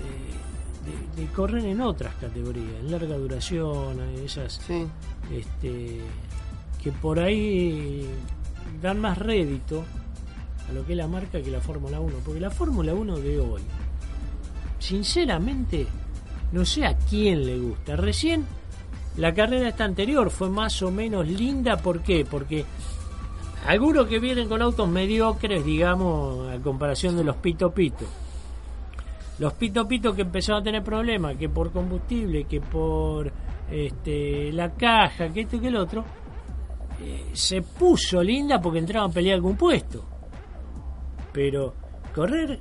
[0.02, 4.84] de, de- de correr en otras categorías, en larga duración, esas Sí,
[5.32, 6.00] este,
[6.82, 8.08] que por ahí
[8.80, 9.84] dan más rédito
[10.68, 12.18] a lo que es la marca que la Fórmula 1.
[12.24, 13.62] Porque la Fórmula 1 de hoy,
[14.78, 15.86] sinceramente,
[16.52, 17.96] no sé a quién le gusta.
[17.96, 18.44] Recién
[19.16, 21.76] la carrera esta anterior fue más o menos linda.
[21.76, 22.26] ¿Por qué?
[22.28, 22.64] Porque
[23.66, 28.04] algunos que vienen con autos mediocres, digamos, a comparación de los Pito Pito.
[29.38, 33.32] Los Pito Pito que empezaron a tener problemas, que por combustible, que por
[33.70, 36.04] este, la caja, que esto y que el otro,
[37.32, 40.04] se puso linda porque entraban a pelear algún puesto.
[41.32, 41.74] Pero
[42.14, 42.60] correr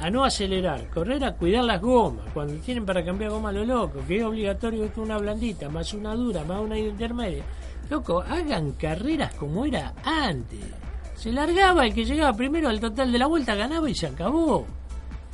[0.00, 4.00] a no acelerar, correr a cuidar las gomas, cuando tienen para cambiar goma lo loco,
[4.06, 7.44] que es obligatorio que una blandita, más una dura, más una intermedia.
[7.88, 10.60] Loco, hagan carreras como era antes.
[11.14, 14.66] Se largaba el que llegaba primero al total de la vuelta, ganaba y se acabó.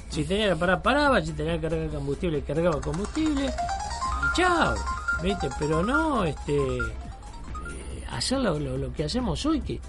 [0.09, 4.75] Si tenía que parar, paraba, si tenía que cargar combustible, cargaba combustible y chao.
[5.23, 5.49] ¿Viste?
[5.59, 6.57] Pero no este
[8.12, 9.81] hacer lo, lo- lo que hacemos hoy que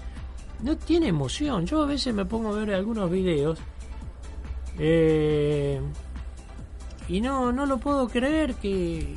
[0.62, 1.66] no tiene emoción.
[1.66, 3.58] Yo a veces me pongo a ver algunos videos
[4.78, 5.80] eh,
[7.08, 9.14] y no, no lo puedo creer que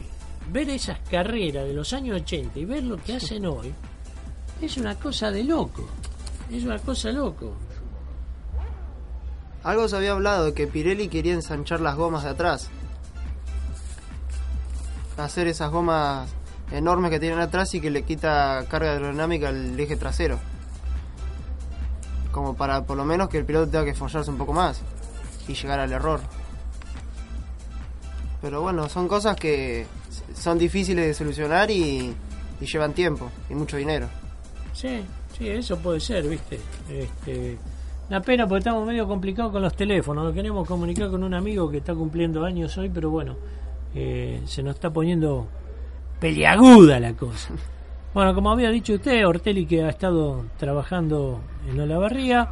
[0.51, 3.73] ver esas carreras de los años 80 y ver lo que hacen hoy
[4.61, 5.87] es una cosa de loco.
[6.51, 7.53] Es una cosa loco.
[9.63, 12.69] algo se había hablado de que Pirelli quería ensanchar las gomas de atrás.
[15.17, 16.29] Hacer esas gomas
[16.71, 20.39] enormes que tienen atrás y que le quita carga aerodinámica al eje trasero.
[22.32, 24.82] Como para por lo menos que el piloto tenga que follarse un poco más
[25.47, 26.19] y llegar al error.
[28.41, 29.88] Pero bueno, son cosas que
[30.36, 32.13] son difíciles de solucionar y,
[32.60, 34.08] llevan tiempo y mucho dinero.
[34.73, 35.01] Sí,
[35.38, 36.60] sí, eso puede ser, ¿viste?
[36.89, 37.58] Este,
[38.10, 40.25] una pena porque estamos medio complicados con los teléfonos.
[40.25, 43.36] Nos queremos comunicar con un amigo que está cumpliendo años hoy, pero bueno,
[43.95, 45.47] eh, se nos está poniendo
[46.19, 47.54] peliaguda la cosa.
[48.13, 52.50] Bueno, como había dicho usted, Ortelli que ha estado trabajando en Olavarría,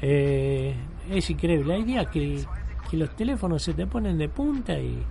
[0.00, 0.74] eh,
[1.10, 1.74] es increíble.
[1.74, 2.44] Hay días que,
[2.90, 5.02] que los teléfonos se te ponen de punta y,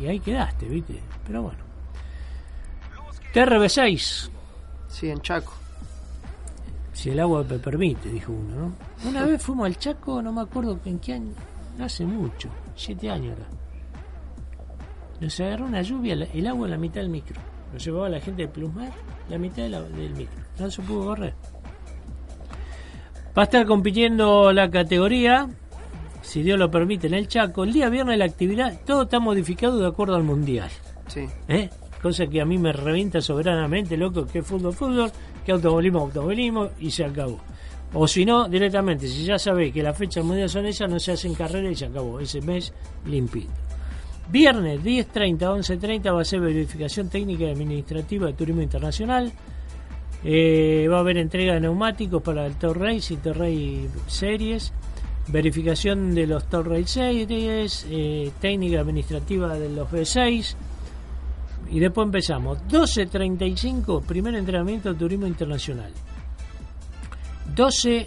[0.00, 1.00] y ahí quedaste, ¿viste?
[1.26, 1.58] Pero bueno.
[3.34, 4.30] TRB6.
[4.88, 5.52] Sí, en Chaco.
[6.92, 9.08] Si el agua me permite, dijo uno, ¿no?
[9.08, 11.32] Una vez fuimos al Chaco, no me acuerdo en qué año,
[11.78, 13.50] no hace mucho, siete años ahora.
[15.22, 17.40] Nos agarró una lluvia, el agua en la mitad del micro.
[17.72, 18.92] Nos llevaba la gente de Plusmar,
[19.30, 20.42] la mitad de la- del micro.
[20.58, 21.32] No se pudo correr.
[23.36, 25.48] Va a estar compitiendo la categoría
[26.20, 27.64] si Dios lo permite, en el Chaco.
[27.64, 30.70] El día viernes la actividad, todo está modificado de acuerdo al Mundial.
[31.06, 31.26] Sí.
[31.48, 31.70] ¿eh?
[32.02, 35.10] Cosa que a mí me revienta soberanamente, loco, que fútbol, fútbol,
[35.46, 37.38] que automovilismo, automovilismo, y se acabó.
[37.94, 41.12] O si no, directamente, si ya sabéis que las fechas mundiales son esas, no se
[41.12, 42.18] hacen carrera y se acabó.
[42.20, 42.72] Ese mes
[43.06, 43.50] limpito.
[44.30, 49.32] Viernes 10.30, 11.30 va a ser verificación técnica y administrativa de turismo internacional.
[50.24, 54.72] Eh, va a haber entrega de neumáticos para el Tour Race y Tour Race Series.
[55.28, 57.86] Verificación de los Tour Race Series.
[57.90, 60.54] eh, técnica administrativa de los B6.
[61.70, 62.58] Y después empezamos.
[62.68, 65.92] 12.35, primer entrenamiento de turismo internacional.
[67.54, 68.06] 12,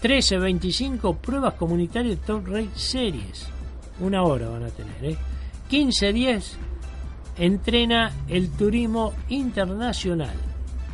[0.00, 3.53] 13, 25, pruebas comunitarias Top Race Series.
[4.00, 5.16] Una hora van a tener, ¿eh?
[5.68, 6.56] 15, 10,
[7.38, 10.34] entrena el turismo internacional.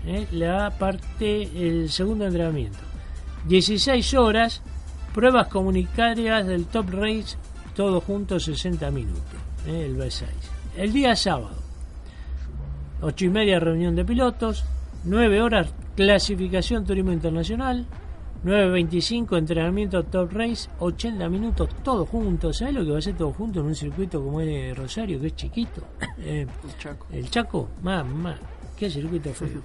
[0.06, 0.26] ¿eh?
[0.32, 2.78] La parte, el segundo entrenamiento.
[3.46, 4.62] 16 horas,
[5.14, 7.36] pruebas comunitarias del Top Race,
[7.74, 9.24] todo junto 60 minutos.
[9.66, 9.86] ¿eh?
[9.86, 10.24] El B6.
[10.76, 11.56] El día sábado,
[13.00, 14.64] 8 y media reunión de pilotos,
[15.04, 17.86] 9 horas clasificación turismo internacional,
[18.44, 22.56] 9.25 entrenamiento top race, 80 minutos todos juntos.
[22.56, 25.28] ¿Sabes lo que va a ser todo junto en un circuito como el Rosario, que
[25.28, 25.82] es chiquito?
[26.22, 27.06] Eh, El Chaco.
[27.10, 28.38] el Chaco, mamá,
[28.76, 29.62] qué circuito feo.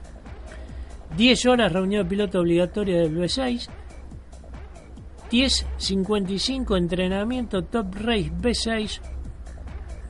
[1.17, 3.67] 10 horas reunión de piloto obligatoria del B6.
[5.31, 9.01] 10.55 entrenamiento top race B6.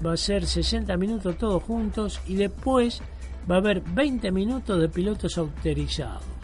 [0.06, 3.02] Va a ser 60 minutos todos juntos y después
[3.50, 6.35] va a haber 20 minutos de pilotos autorizados.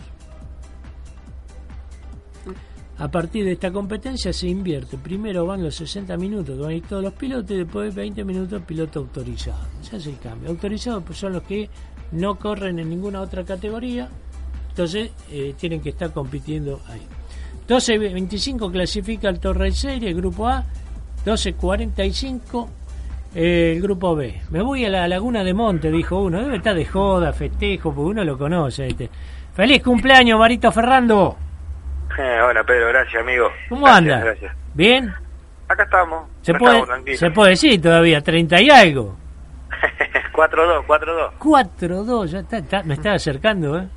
[3.02, 4.96] A partir de esta competencia se invierte.
[4.96, 9.58] Primero van los 60 minutos van todos los pilotos y después 20 minutos piloto autorizado.
[9.82, 10.52] Se hace el cambio.
[10.52, 11.68] Autorizados pues, son los que
[12.12, 14.08] no corren en ninguna otra categoría.
[14.70, 17.02] Entonces eh, tienen que estar compitiendo ahí.
[17.68, 20.64] 12.25 clasifica el Torre Serie, el grupo A.
[21.26, 22.68] 12.45
[23.34, 24.42] eh, el grupo B.
[24.52, 26.40] Me voy a la Laguna de Monte, dijo uno.
[26.40, 28.86] Debe estar de joda, festejo, porque uno lo conoce.
[28.86, 29.10] ¿viste?
[29.56, 31.36] Feliz cumpleaños, Marito Ferrando.
[32.18, 33.50] Eh, hola Pedro, gracias amigo.
[33.70, 34.26] ¿Cómo Gracias, anda?
[34.26, 34.56] Gracias.
[34.74, 35.14] ¿Bien?
[35.68, 36.30] Acá estamos.
[36.42, 39.16] Se puede, estamos, se puede decir todavía, 30 y algo.
[40.34, 41.32] 4-2, 4-2.
[41.40, 43.88] 4-2, ya está, está- me está acercando, ¿eh?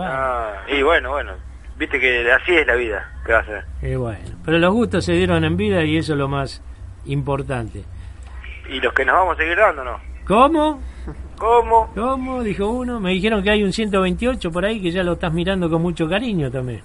[0.00, 1.32] Ah, y bueno, bueno.
[1.78, 3.10] Viste que así es la vida.
[3.24, 3.64] ¿Qué va a hacer?
[3.80, 6.62] Eh, bueno, pero los gustos se dieron en vida y eso es lo más
[7.06, 7.82] importante.
[8.68, 9.98] Y los que nos vamos a seguir dando, ¿no?
[10.26, 10.80] ¿Cómo?
[11.38, 11.90] ¿Cómo?
[11.94, 12.42] ¿Cómo?
[12.42, 13.00] Dijo uno.
[13.00, 16.08] Me dijeron que hay un 128 por ahí que ya lo estás mirando con mucho
[16.08, 16.82] cariño también.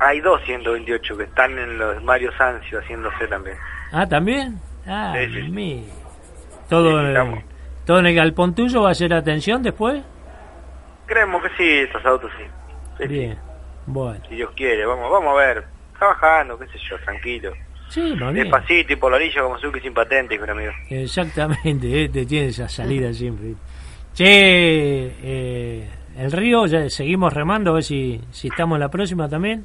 [0.00, 3.56] Hay dos 128 que están en los Mario Sancio haciéndose también.
[3.92, 4.58] Ah, ¿también?
[4.86, 5.84] Ah, Sí, mi-
[6.68, 7.44] Todo, Sí, en- estamos.
[7.84, 10.02] todo en el galpón tuyo va a ser atención después.
[11.06, 13.06] Creemos que sí, estos autos sí.
[13.06, 13.38] Bien,
[13.86, 14.20] bueno.
[14.28, 15.64] Si Dios quiere, vamos, vamos a ver.
[15.98, 17.52] Trabajando, qué sé yo, tranquilo.
[17.88, 18.16] Sí.
[18.32, 20.72] Despacito y por la orilla como Suki sin patente, hijo amigo.
[20.90, 23.54] Exactamente, este tiene esa salida siempre.
[24.12, 25.88] Che, eh,
[26.18, 29.64] el río, ya seguimos remando a ver si, si estamos en la próxima también.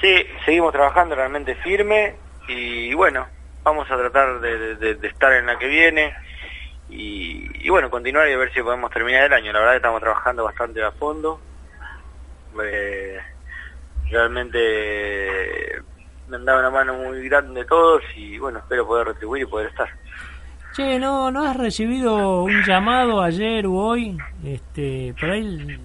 [0.00, 2.16] Sí, seguimos trabajando realmente firme
[2.48, 3.26] y bueno,
[3.62, 6.14] vamos a tratar de, estar en la que viene
[6.88, 9.52] y, bueno, continuar y a ver si podemos terminar el año.
[9.52, 11.40] La verdad estamos trabajando bastante a fondo.
[12.62, 13.18] Eh,
[14.08, 15.82] realmente
[16.28, 19.68] me han dado una mano muy grande todos y bueno, espero poder retribuir y poder
[19.68, 19.88] estar.
[20.74, 24.16] Che, ¿no, ¿no has recibido un llamado ayer u hoy?
[24.44, 25.80] Este, por ahí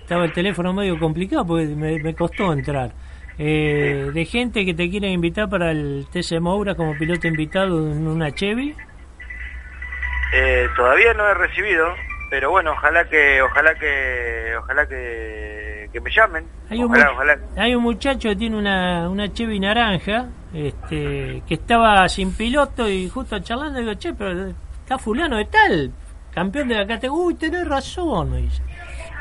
[0.00, 2.92] estaba el teléfono medio complicado porque me costó entrar.
[3.38, 8.06] Eh, de gente que te quiere invitar para el TC Moura como piloto invitado en
[8.06, 8.74] una Chevy.
[10.32, 11.86] Eh, todavía no he recibido,
[12.30, 16.44] pero bueno, ojalá que, ojalá que, ojalá que, que me llamen.
[16.68, 17.38] Hay un, Ojalá, mu- ojalá.
[17.56, 23.08] hay un muchacho que tiene una, una Chevy naranja, este, que estaba sin piloto y
[23.08, 24.48] justo charlando digo, che, pero
[24.82, 25.92] está fulano de tal,
[26.32, 28.62] campeón de la categoría, uy, tenés razón, me dice.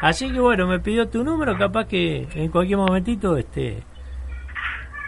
[0.02, 3.84] Así que bueno, me pidió tu número, capaz que en cualquier momentito este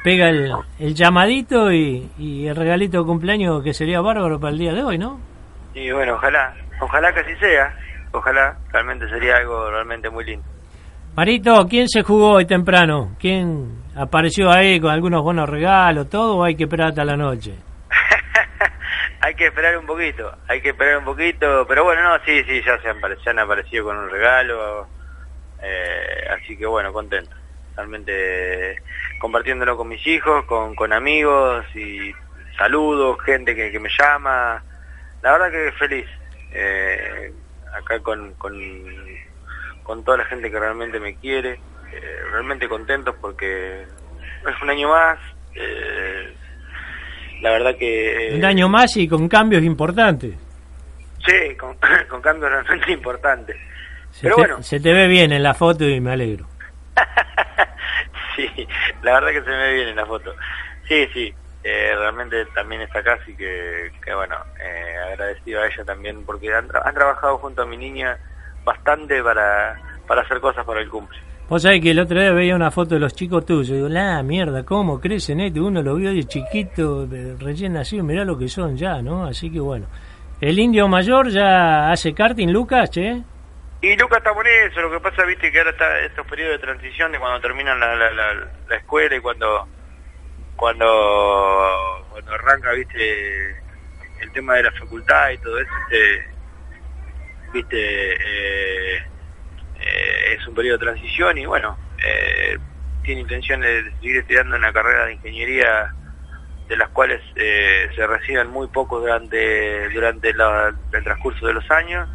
[0.03, 4.59] pega el, el llamadito y, y el regalito de cumpleaños que sería bárbaro para el
[4.59, 5.19] día de hoy, ¿no?
[5.73, 7.75] Y bueno, ojalá, ojalá que así sea.
[8.11, 10.45] Ojalá, realmente sería algo realmente muy lindo.
[11.15, 13.15] Marito, ¿quién se jugó hoy temprano?
[13.19, 17.53] ¿Quién apareció ahí con algunos buenos regalos, todo o hay que esperar hasta la noche?
[19.21, 22.61] hay que esperar un poquito, hay que esperar un poquito, pero bueno, no, sí, sí,
[22.65, 24.87] ya se han, ya han aparecido con un regalo,
[25.61, 27.35] eh, así que bueno, contento.
[27.75, 28.81] Realmente
[29.21, 32.11] compartiéndolo con mis hijos, con, con amigos y
[32.57, 34.63] saludos, gente que, que me llama.
[35.21, 36.07] La verdad que feliz.
[36.51, 37.31] eh,
[37.73, 38.53] acá con, con,
[39.83, 41.59] con toda la gente que realmente me quiere,
[41.93, 45.19] eh, realmente contentos porque es un año más,
[45.55, 46.33] eh,
[47.41, 48.33] la verdad que...
[48.35, 50.35] Un año más y con cambios importantes.
[51.25, 51.77] Sí, con,
[52.09, 53.55] con cambios realmente importantes.
[54.11, 56.47] Se Pero te, bueno, se te ve bien en la foto y me alegro.
[59.03, 60.33] la verdad que se me en la foto.
[60.87, 61.33] Sí, sí,
[61.63, 66.67] eh, realmente también está acá, así que, bueno, eh, agradecido a ella también, porque han,
[66.67, 68.17] tra- han trabajado junto a mi niña
[68.63, 71.17] bastante para, para hacer cosas para el cumple.
[71.49, 73.67] Vos sabés que el otro día veía una foto de los chicos tuyos.
[73.67, 75.65] Digo, la mierda, ¿cómo crecen esto?
[75.65, 79.25] Uno lo vio de chiquito, de recién nacido, mirá lo que son ya, ¿no?
[79.25, 79.87] Así que bueno.
[80.39, 83.21] El indio mayor ya hace karting, Lucas, che.
[83.81, 86.67] Y Lucas está por eso, lo que pasa, viste, que ahora está estos periodos de
[86.67, 88.33] transición de cuando terminan la, la, la,
[88.69, 89.67] la escuela y cuando,
[90.55, 93.49] cuando, cuando arranca, viste,
[94.19, 96.29] el tema de la facultad y todo eso, este,
[97.53, 98.97] viste, eh,
[99.79, 101.75] eh, es un periodo de transición y bueno,
[102.05, 102.59] eh,
[103.01, 105.91] tiene intención de seguir estudiando en la carrera de ingeniería
[106.67, 112.07] de las cuales se reciben muy pocos durante durante el transcurso de los años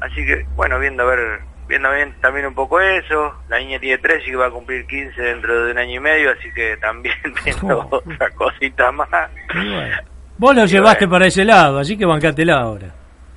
[0.00, 3.98] Así que, bueno, viendo a ver, viendo bien también un poco eso, la niña tiene
[3.98, 6.76] 13 y que va a cumplir 15 dentro de un año y medio, así que
[6.78, 7.96] también viendo Oh.
[7.96, 9.08] otra cosita más.
[9.54, 9.96] Bueno.
[10.36, 11.12] Vos lo Y llevaste bueno.
[11.12, 12.88] para ese lado, así que bancátela ahora.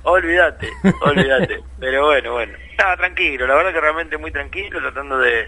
[0.02, 0.68] Olvídate,
[1.02, 1.60] olvídate.
[1.78, 2.58] Pero bueno, bueno.
[2.70, 5.46] Estaba tranquilo, la verdad que realmente muy tranquilo, tratando de,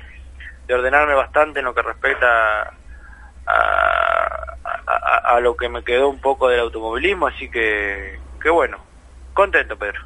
[0.66, 2.70] de ordenarme bastante en lo que respecta a,
[3.46, 4.54] a,
[4.86, 8.78] a- a lo que me quedó un poco del automovilismo, así que, que bueno,
[9.32, 10.00] contento, Pedro.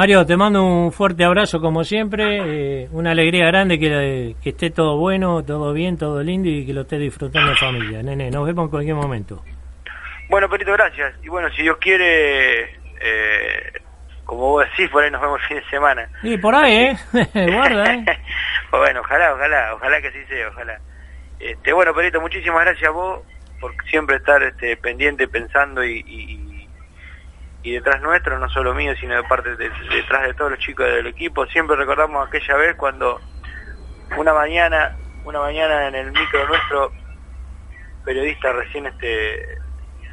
[0.00, 4.70] Mario, te mando un fuerte abrazo como siempre, eh, una alegría grande que, que esté
[4.70, 8.02] todo bueno, todo bien, todo lindo y que lo esté disfrutando en familia.
[8.02, 9.44] Nene, nos vemos en cualquier momento.
[10.30, 11.12] Bueno, Perito, gracias.
[11.22, 12.62] Y bueno, si Dios quiere,
[12.98, 13.72] eh,
[14.24, 16.08] como vos decís, por ahí nos vemos el fin de semana.
[16.22, 16.96] Y por ahí, ¿eh?
[17.52, 18.04] Guarda, ¿eh?
[18.70, 20.80] bueno, ojalá, ojalá, ojalá que así sea, ojalá.
[21.38, 23.20] Este, bueno, Perito, muchísimas gracias a vos
[23.60, 26.39] por siempre estar este, pendiente, pensando y, y,
[27.62, 30.86] y detrás nuestro, no solo mío, sino de parte de- detrás de todos los chicos
[30.86, 31.44] del equipo.
[31.46, 33.20] Siempre recordamos aquella vez cuando
[34.16, 36.92] una mañana, una mañana en el micro nuestro,
[38.04, 39.58] periodista recién este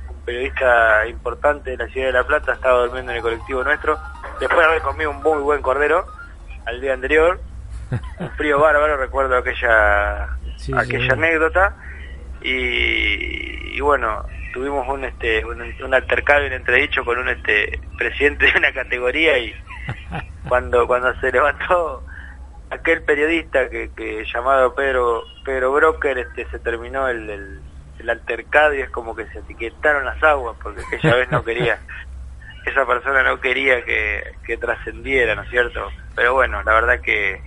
[0.10, 3.98] un periodista importante de la ciudad de La Plata estaba durmiendo en el colectivo nuestro
[4.42, 6.06] después de haber comido un muy buen cordero
[6.66, 7.40] al día anterior
[8.20, 10.28] un frío bárbaro recuerdo aquella
[10.58, 11.12] Sí, aquella sí.
[11.12, 11.76] anécdota
[12.42, 17.80] y, y bueno tuvimos un este un, un altercado y un entredicho con un este
[17.98, 19.54] presidente de una categoría y
[20.50, 22.04] cuando cuando se levantó
[22.70, 27.62] aquel periodista que, que llamado Pedro Pedro Broker este se terminó el, el,
[28.00, 31.80] el altercado y es como que se etiquetaron las aguas porque aquella vez no quería
[32.68, 35.90] esa persona no quería que, que trascendiera, ¿no es cierto?
[36.16, 37.42] Pero bueno, la verdad que,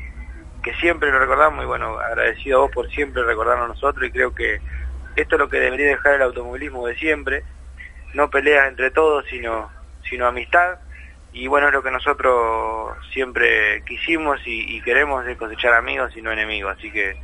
[0.62, 4.10] que siempre lo recordamos y bueno, agradecido a vos por siempre recordarnos a nosotros y
[4.10, 4.60] creo que
[5.16, 7.44] esto es lo que debería dejar el automovilismo de siempre,
[8.14, 9.70] no peleas entre todos, sino,
[10.08, 10.78] sino amistad
[11.32, 16.32] y bueno, es lo que nosotros siempre quisimos y, queremos de cosechar amigos y no
[16.32, 17.16] enemigos, así que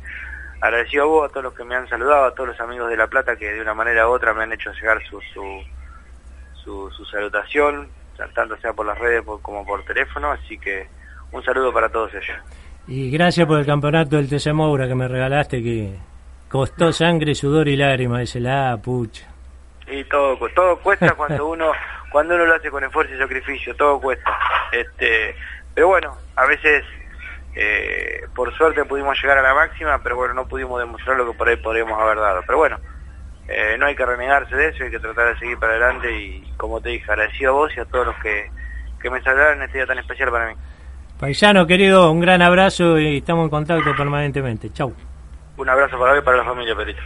[0.61, 2.97] agradecido a vos, a todos los que me han saludado, a todos los amigos de
[2.97, 5.61] La Plata que de una manera u otra me han hecho llegar su, su,
[6.63, 7.89] su, su salutación,
[8.33, 10.87] tanto sea por las redes como por teléfono, así que
[11.31, 12.37] un saludo para todos ellos.
[12.87, 15.97] Y gracias por el campeonato del TC Moura que me regalaste que
[16.49, 18.21] costó sangre, sudor y lágrimas.
[18.21, 19.27] Dice la pucha.
[19.87, 21.71] Y todo todo cuesta cuando uno
[22.11, 24.37] cuando uno lo hace con esfuerzo y sacrificio, todo cuesta.
[24.71, 25.35] Este,
[25.73, 26.83] pero bueno, a veces
[27.55, 31.37] eh, por suerte pudimos llegar a la máxima, pero bueno, no pudimos demostrar lo que
[31.37, 32.41] por ahí podríamos haber dado.
[32.45, 32.79] Pero bueno,
[33.47, 36.53] eh, no hay que renegarse de eso, hay que tratar de seguir para adelante y
[36.57, 38.49] como te dije, agradecido a vos y a todos los que,
[39.01, 40.53] que me saludaron en este día tan especial para mí.
[41.19, 44.71] Paisano querido, un gran abrazo y estamos en contacto permanentemente.
[44.71, 44.93] Chau.
[45.57, 47.01] Un abrazo para hoy y para la familia, Perito.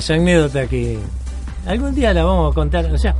[0.00, 0.98] Las anécdotas que
[1.66, 2.86] algún día la vamos a contar.
[2.86, 3.14] O sea,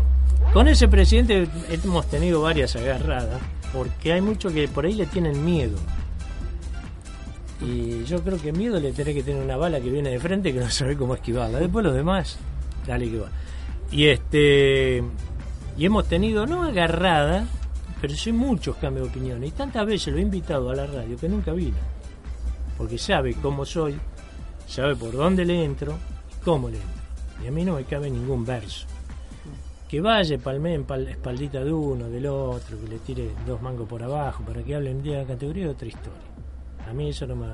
[0.55, 3.39] con ese presidente hemos tenido varias agarradas,
[3.71, 5.77] porque hay muchos que por ahí le tienen miedo.
[7.61, 10.55] Y yo creo que miedo le tiene que tener una bala que viene de frente
[10.55, 11.59] que no sabe cómo esquivarla.
[11.59, 12.39] Después lo demás,
[12.87, 13.29] dale que va.
[13.93, 15.05] Y este
[15.77, 17.45] y hemos tenido no agarrada,
[18.01, 19.45] pero sí muchos cambios de opinión.
[19.45, 21.77] Y tantas veces lo he invitado a la radio que nunca vino.
[22.79, 24.01] Porque sabe cómo soy,
[24.67, 25.99] sabe por dónde le entro
[26.45, 27.01] cómo le entro.
[27.45, 28.87] Y a mí no me cabe ningún verso.
[29.89, 33.89] Que vaya palme en pal- espaldita de uno, del otro, que le tire dos mangos
[33.89, 36.21] por abajo para que hablen de la categoría de otra historia.
[36.89, 37.47] A mí eso no me...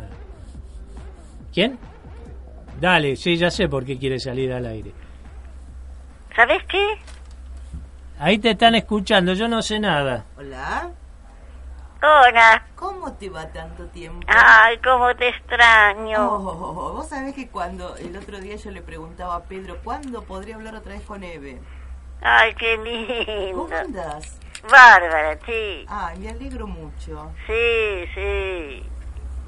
[1.53, 1.79] ¿Quién?
[2.81, 4.93] Dale, sí, ya sé por qué quiere salir al aire.
[6.35, 6.85] ¿Sabes qué?
[8.19, 10.27] Ahí te están escuchando, yo no sé nada.
[10.37, 10.91] Hola,
[12.03, 12.63] Hola.
[12.77, 14.27] ¿cómo te va tanto tiempo?
[14.29, 16.19] Ay, cómo te extraño.
[16.35, 20.57] Oh, vos sabés que cuando el otro día yo le preguntaba a Pedro cuándo podría
[20.57, 21.61] hablar otra vez con Eve.
[22.21, 23.63] Ay, qué lindo.
[23.65, 24.39] ¿Cómo andás?
[24.71, 25.85] Bárbara, sí.
[25.89, 27.31] Ay, me alegro mucho.
[27.47, 28.83] Sí, sí.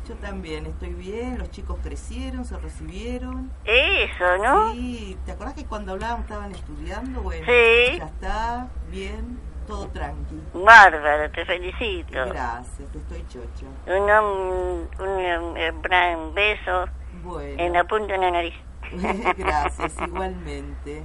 [0.09, 3.51] Yo también estoy bien, los chicos crecieron, se recibieron.
[3.64, 4.72] Eso, ¿no?
[4.72, 7.20] Sí, ¿te acordás que cuando hablábamos estaban estudiando?
[7.20, 7.99] Bueno, Sí.
[7.99, 9.38] ya está, bien,
[9.69, 10.41] todo tranqui.
[10.55, 12.25] Bárbara, te felicito.
[12.27, 13.66] Gracias, te estoy chocho.
[13.87, 16.87] Un, un, gran beso
[17.23, 17.62] Bueno.
[17.62, 18.55] en la punta de la nariz.
[19.37, 21.05] Gracias, igualmente.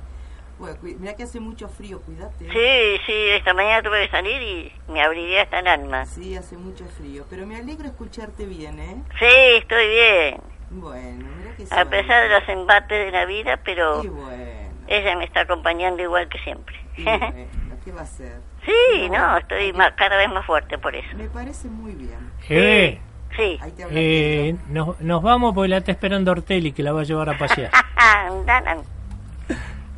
[0.57, 2.45] Bueno, mirá que hace mucho frío, cuídate.
[2.45, 6.05] Sí, sí, esta mañana tuve que salir y me abriría hasta el alma.
[6.05, 9.03] Sí, hace mucho frío, pero me alegro escucharte bien, ¿eh?
[9.19, 10.41] Sí, estoy bien.
[10.69, 15.15] Bueno, mira que A pesar de los embates de la vida, pero Y bueno, ella
[15.17, 16.75] me está acompañando igual que siempre.
[16.95, 17.45] y bueno,
[17.83, 18.39] ¿qué va a ser?
[18.65, 21.07] Sí, no, estoy ma- cada vez más fuerte por eso.
[21.17, 22.17] Me parece muy bien.
[22.49, 22.99] Eh,
[23.35, 23.57] Sí.
[23.63, 27.01] Ahí te habla eh, nos, nos vamos porque la está esperando Ortelli que la va
[27.01, 27.71] a llevar a pasear.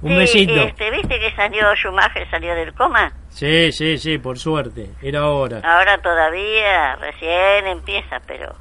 [0.02, 0.54] Un Sí, besito.
[0.54, 3.12] Este, ¿Viste que salió Schumacher, salió del coma?
[3.30, 4.90] Sí, sí, sí, por suerte.
[5.02, 5.62] Era hora.
[5.64, 8.54] Ahora todavía, recién empieza, pero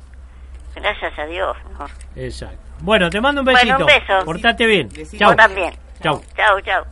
[0.74, 1.86] gracias a Dios, ¿no?
[2.16, 2.58] Exacto.
[2.80, 3.78] Bueno, te mando un Bueno, besito.
[3.78, 4.24] un beso.
[4.24, 4.88] Portate bien.
[5.20, 5.74] Vos también.
[6.02, 6.20] Chau.
[6.36, 6.84] Chau, chau.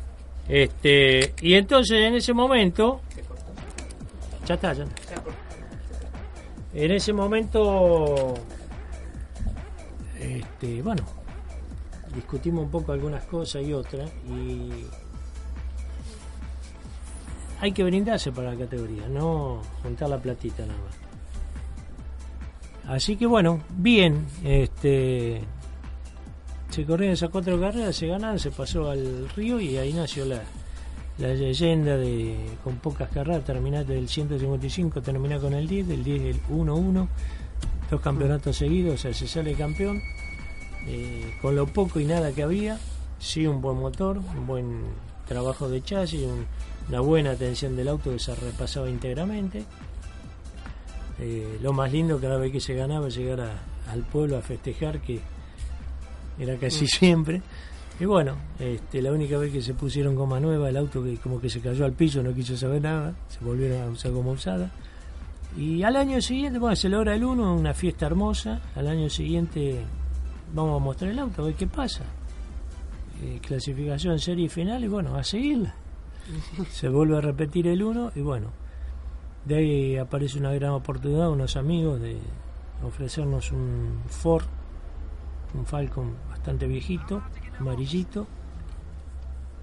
[0.52, 3.00] Este, y entonces en ese momento.
[4.46, 4.84] Ya está, ya.
[6.74, 8.34] En ese momento.
[10.20, 11.04] Este, bueno,
[12.14, 14.12] discutimos un poco algunas cosas y otras.
[14.28, 14.84] Y.
[17.60, 20.98] Hay que brindarse para la categoría, no juntar la platita nada más.
[22.94, 25.40] Así que bueno, bien, este
[26.72, 30.40] se corrieron esas cuatro carreras, se ganaron, se pasó al río y ahí nació la,
[31.18, 36.22] la leyenda de con pocas carreras, terminar del 155, terminar con el 10, del 10
[36.22, 37.06] el 1-1,
[37.90, 40.00] dos campeonatos seguidos, o sea, se sale campeón,
[40.86, 42.78] eh, con lo poco y nada que había,
[43.18, 44.80] sí un buen motor, un buen
[45.28, 46.46] trabajo de chasis, un-
[46.88, 49.64] una buena atención del auto que se repasaba íntegramente.
[51.20, 53.40] Eh, lo más lindo cada vez que se ganaba llegar
[53.88, 55.20] al pueblo a festejar que
[56.44, 57.42] era casi siempre.
[58.00, 61.40] Y bueno este, la única vez que se pusieron goma nueva el auto que como
[61.40, 64.70] que se cayó al piso no quiso saber nada se volvieron a usar goma usada.
[65.56, 68.60] Y al año siguiente bueno se logra el 1 una fiesta hermosa.
[68.74, 69.80] Al año siguiente
[70.54, 72.04] vamos a mostrar el auto a ver qué pasa.
[73.22, 75.74] Eh, clasificación serie final y bueno a seguirla.
[76.70, 78.62] Se vuelve a repetir el 1 y bueno
[79.44, 82.16] de ahí aparece una gran oportunidad, unos amigos, de
[82.84, 84.44] ofrecernos un Ford,
[85.54, 87.22] un Falcon bastante viejito,
[87.60, 88.26] amarillito,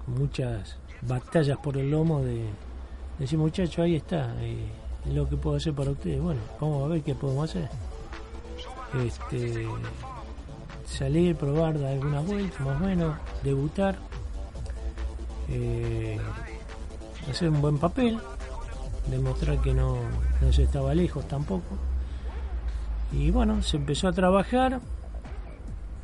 [0.02, 2.46] con muchas batallas por el lomo de
[3.18, 4.64] decir muchacho ahí está, eh,
[5.12, 6.22] lo que puedo hacer para ustedes.
[6.22, 7.68] Bueno, vamos a ver qué podemos hacer.
[9.04, 9.68] Este,
[10.86, 13.14] salir, probar, dar algunas vueltas, más o menos,
[13.44, 13.98] debutar,
[15.50, 16.18] eh,
[17.30, 18.18] hacer un buen papel,
[19.10, 19.98] demostrar que no,
[20.40, 21.76] no se estaba lejos tampoco.
[23.12, 24.80] Y bueno, se empezó a trabajar,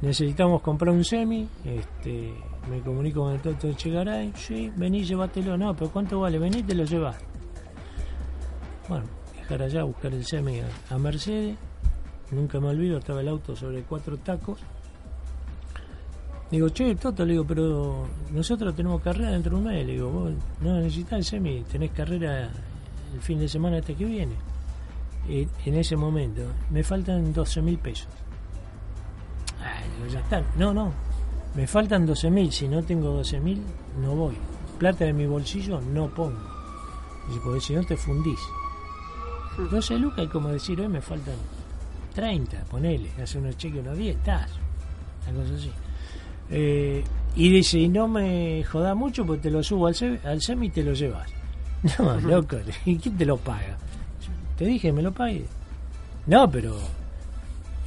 [0.02, 2.34] necesitamos comprar un semi, este,
[2.70, 6.38] me comunico con el Toto Chegaray, sí, vení, llévatelo, no, pero ¿cuánto vale?
[6.38, 7.16] Vení, te lo llevas.
[8.88, 11.56] Bueno, dejar allá, buscar el semi a, a Mercedes,
[12.30, 14.60] nunca me olvido, estaba el auto sobre cuatro tacos.
[16.50, 19.84] Digo, che, Toto, le digo, pero nosotros tenemos carrera dentro de un mes.
[19.84, 22.48] Le digo, vos no necesitas el semi, tenés carrera
[23.12, 24.34] el fin de semana este que viene.
[25.28, 28.08] Y en ese momento, me faltan 12 mil pesos.
[30.06, 30.42] Digo, ya está.
[30.56, 30.92] No, no,
[31.54, 32.52] me faltan 12 mil.
[32.52, 33.62] Si no tengo 12 mil,
[34.00, 34.36] no voy.
[34.78, 36.38] Plata de mi bolsillo no pongo.
[37.28, 38.40] Dice, porque si no te fundís.
[39.70, 41.34] 12 lucas y como decir, hoy me faltan
[42.14, 44.50] 30, ponele, hace unos cheques, unos 10, estás.
[45.26, 45.70] Una cosa así.
[46.50, 47.02] Eh,
[47.34, 50.70] y dice, y no me joda mucho, pues te lo subo al, al semi y
[50.70, 51.30] te lo llevas.
[51.98, 53.76] No, loco, ¿y quién te lo paga?
[54.56, 55.44] Te dije, me lo pague.
[56.26, 56.74] No, pero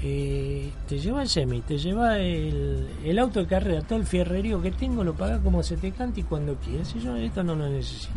[0.01, 4.61] eh, te lleva el semi, te lleva el, el auto de carrera, todo el fierrerío
[4.61, 6.95] que tengo, lo paga como se te cante y cuando quieras.
[6.95, 8.13] Y yo esto no lo necesito.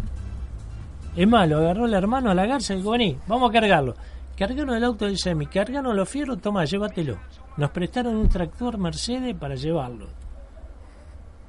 [1.16, 3.94] Es más, lo agarró el hermano a la garza y dijo, vení, vamos a cargarlo.
[4.36, 7.18] Cargaron el auto del semi, cargaron los fierros, toma, llévatelo.
[7.56, 10.06] Nos prestaron un tractor Mercedes para llevarlo.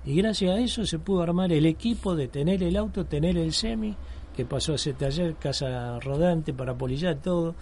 [0.05, 3.53] Y gracias a eso se pudo armar el equipo de tener el auto, tener el
[3.53, 3.95] semi,
[4.35, 7.55] que pasó a ese taller, casa rodante para polillar todo.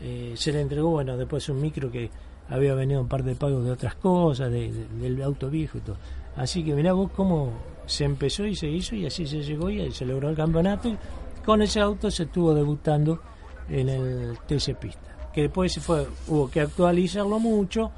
[0.00, 2.10] Eh, se le entregó, bueno, después un micro que
[2.48, 5.80] había venido un par de pagos de otras cosas, de- de- del auto viejo y
[5.80, 5.96] todo.
[6.36, 7.50] Así que mirá vos cómo
[7.86, 10.88] se empezó y se hizo y así se llegó y se logró el campeonato.
[10.88, 10.96] Y
[11.44, 13.20] con ese auto se estuvo debutando
[13.68, 15.30] en el TC Pista.
[15.32, 17.90] Que después se fue, hubo que actualizarlo mucho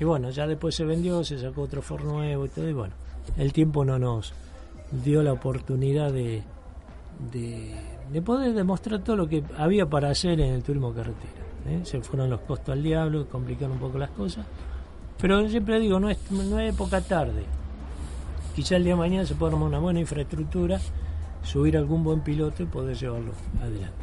[0.00, 2.94] y bueno, ya después se vendió, se sacó otro Ford nuevo y todo y bueno,
[3.36, 4.32] el tiempo no nos
[5.04, 6.42] dio la oportunidad de,
[8.10, 11.44] de poder demostrar todo lo que había para hacer en el turismo carretera.
[11.68, 11.80] ¿eh?
[11.84, 14.46] Se fueron los costos al diablo, complicaron un poco las cosas.
[15.20, 17.44] Pero siempre digo, no es, no es época tarde.
[18.54, 20.80] Quizá el día de mañana se pueda armar una buena infraestructura,
[21.42, 23.96] subir algún buen piloto y poder llevarlo adelante.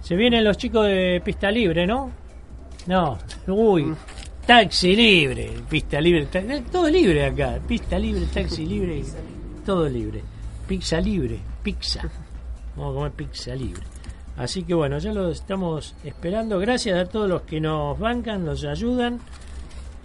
[0.00, 2.10] Se vienen los chicos de pista libre, ¿no?
[2.86, 3.92] No, uy,
[4.46, 9.02] taxi libre, pista libre, eh, todo libre acá, pista libre, taxi libre,
[9.66, 10.22] todo libre.
[10.66, 12.02] Pizza libre, pizza.
[12.78, 13.82] Vamos a comer pizza libre.
[14.36, 16.60] Así que bueno, ya lo estamos esperando.
[16.60, 19.18] Gracias a todos los que nos bancan, nos ayudan.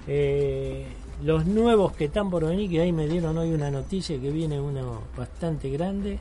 [0.07, 0.88] Eh,
[1.24, 4.59] los nuevos que están por venir, que ahí me dieron hoy una noticia que viene
[4.59, 6.17] uno bastante grande.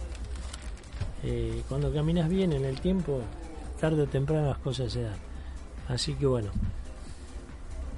[1.24, 3.20] Eh, cuando caminas bien en el tiempo,
[3.80, 5.16] tarde o temprano las cosas se dan.
[5.88, 6.50] Así que bueno.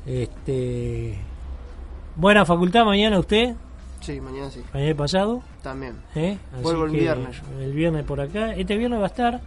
[0.07, 1.19] Este.
[2.17, 3.57] Buena facultad mañana usted,
[4.05, 4.61] Sí, mañana sí.
[4.75, 5.43] mañana pasado.
[5.63, 5.95] También.
[6.15, 6.37] ¿eh?
[6.53, 7.41] Así Vuelvo el que viernes.
[7.59, 8.53] El viernes por acá.
[8.53, 9.41] Este viernes va a estar.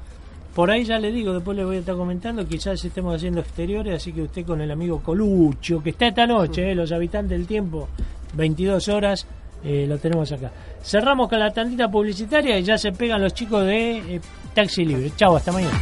[0.55, 2.47] Por ahí ya le digo, después le voy a estar comentando.
[2.47, 6.71] Quizás estemos haciendo exteriores, así que usted con el amigo Colucho, que está esta noche,
[6.71, 6.73] ¿eh?
[6.73, 7.87] los habitantes del tiempo,
[8.33, 9.27] 22 horas,
[9.63, 10.51] eh, lo tenemos acá.
[10.81, 14.21] Cerramos con la tantita publicitaria y ya se pegan los chicos de eh,
[14.55, 15.11] Taxi Libre.
[15.15, 15.79] Chao, hasta mañana.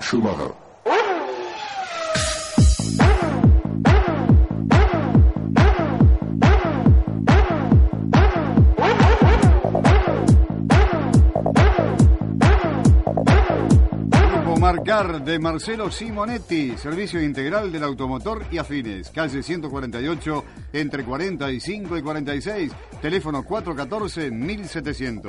[0.00, 0.67] Schumacher.
[14.68, 20.44] Marcar de Marcelo Simonetti, servicio integral del automotor y afines, calle 148
[20.74, 25.22] entre 45 y 46, teléfono 414-1700.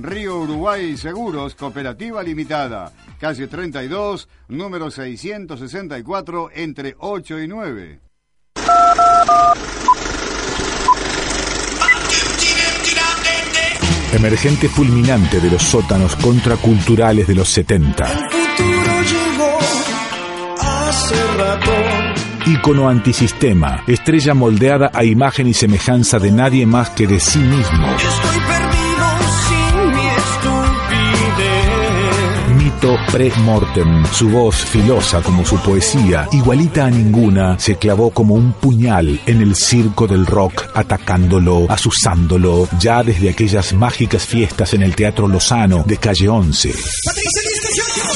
[0.00, 8.00] Río Uruguay Seguros, Cooperativa Limitada, calle 32, número 664, entre 8 y 9.
[14.16, 18.06] emergente fulminante de los sótanos contraculturales de los 70.
[18.06, 19.58] futuro llegó
[20.58, 21.72] hace rato.
[22.46, 27.88] Ícono antisistema, estrella moldeada a imagen y semejanza de nadie más que de sí mismo.
[33.10, 39.20] Pre-mortem, su voz filosa como su poesía, igualita a ninguna, se clavó como un puñal
[39.26, 45.26] en el circo del rock, atacándolo, asusándolo, ya desde aquellas mágicas fiestas en el Teatro
[45.26, 46.72] Lozano de Calle 11.
[47.04, 48.15] Patricia,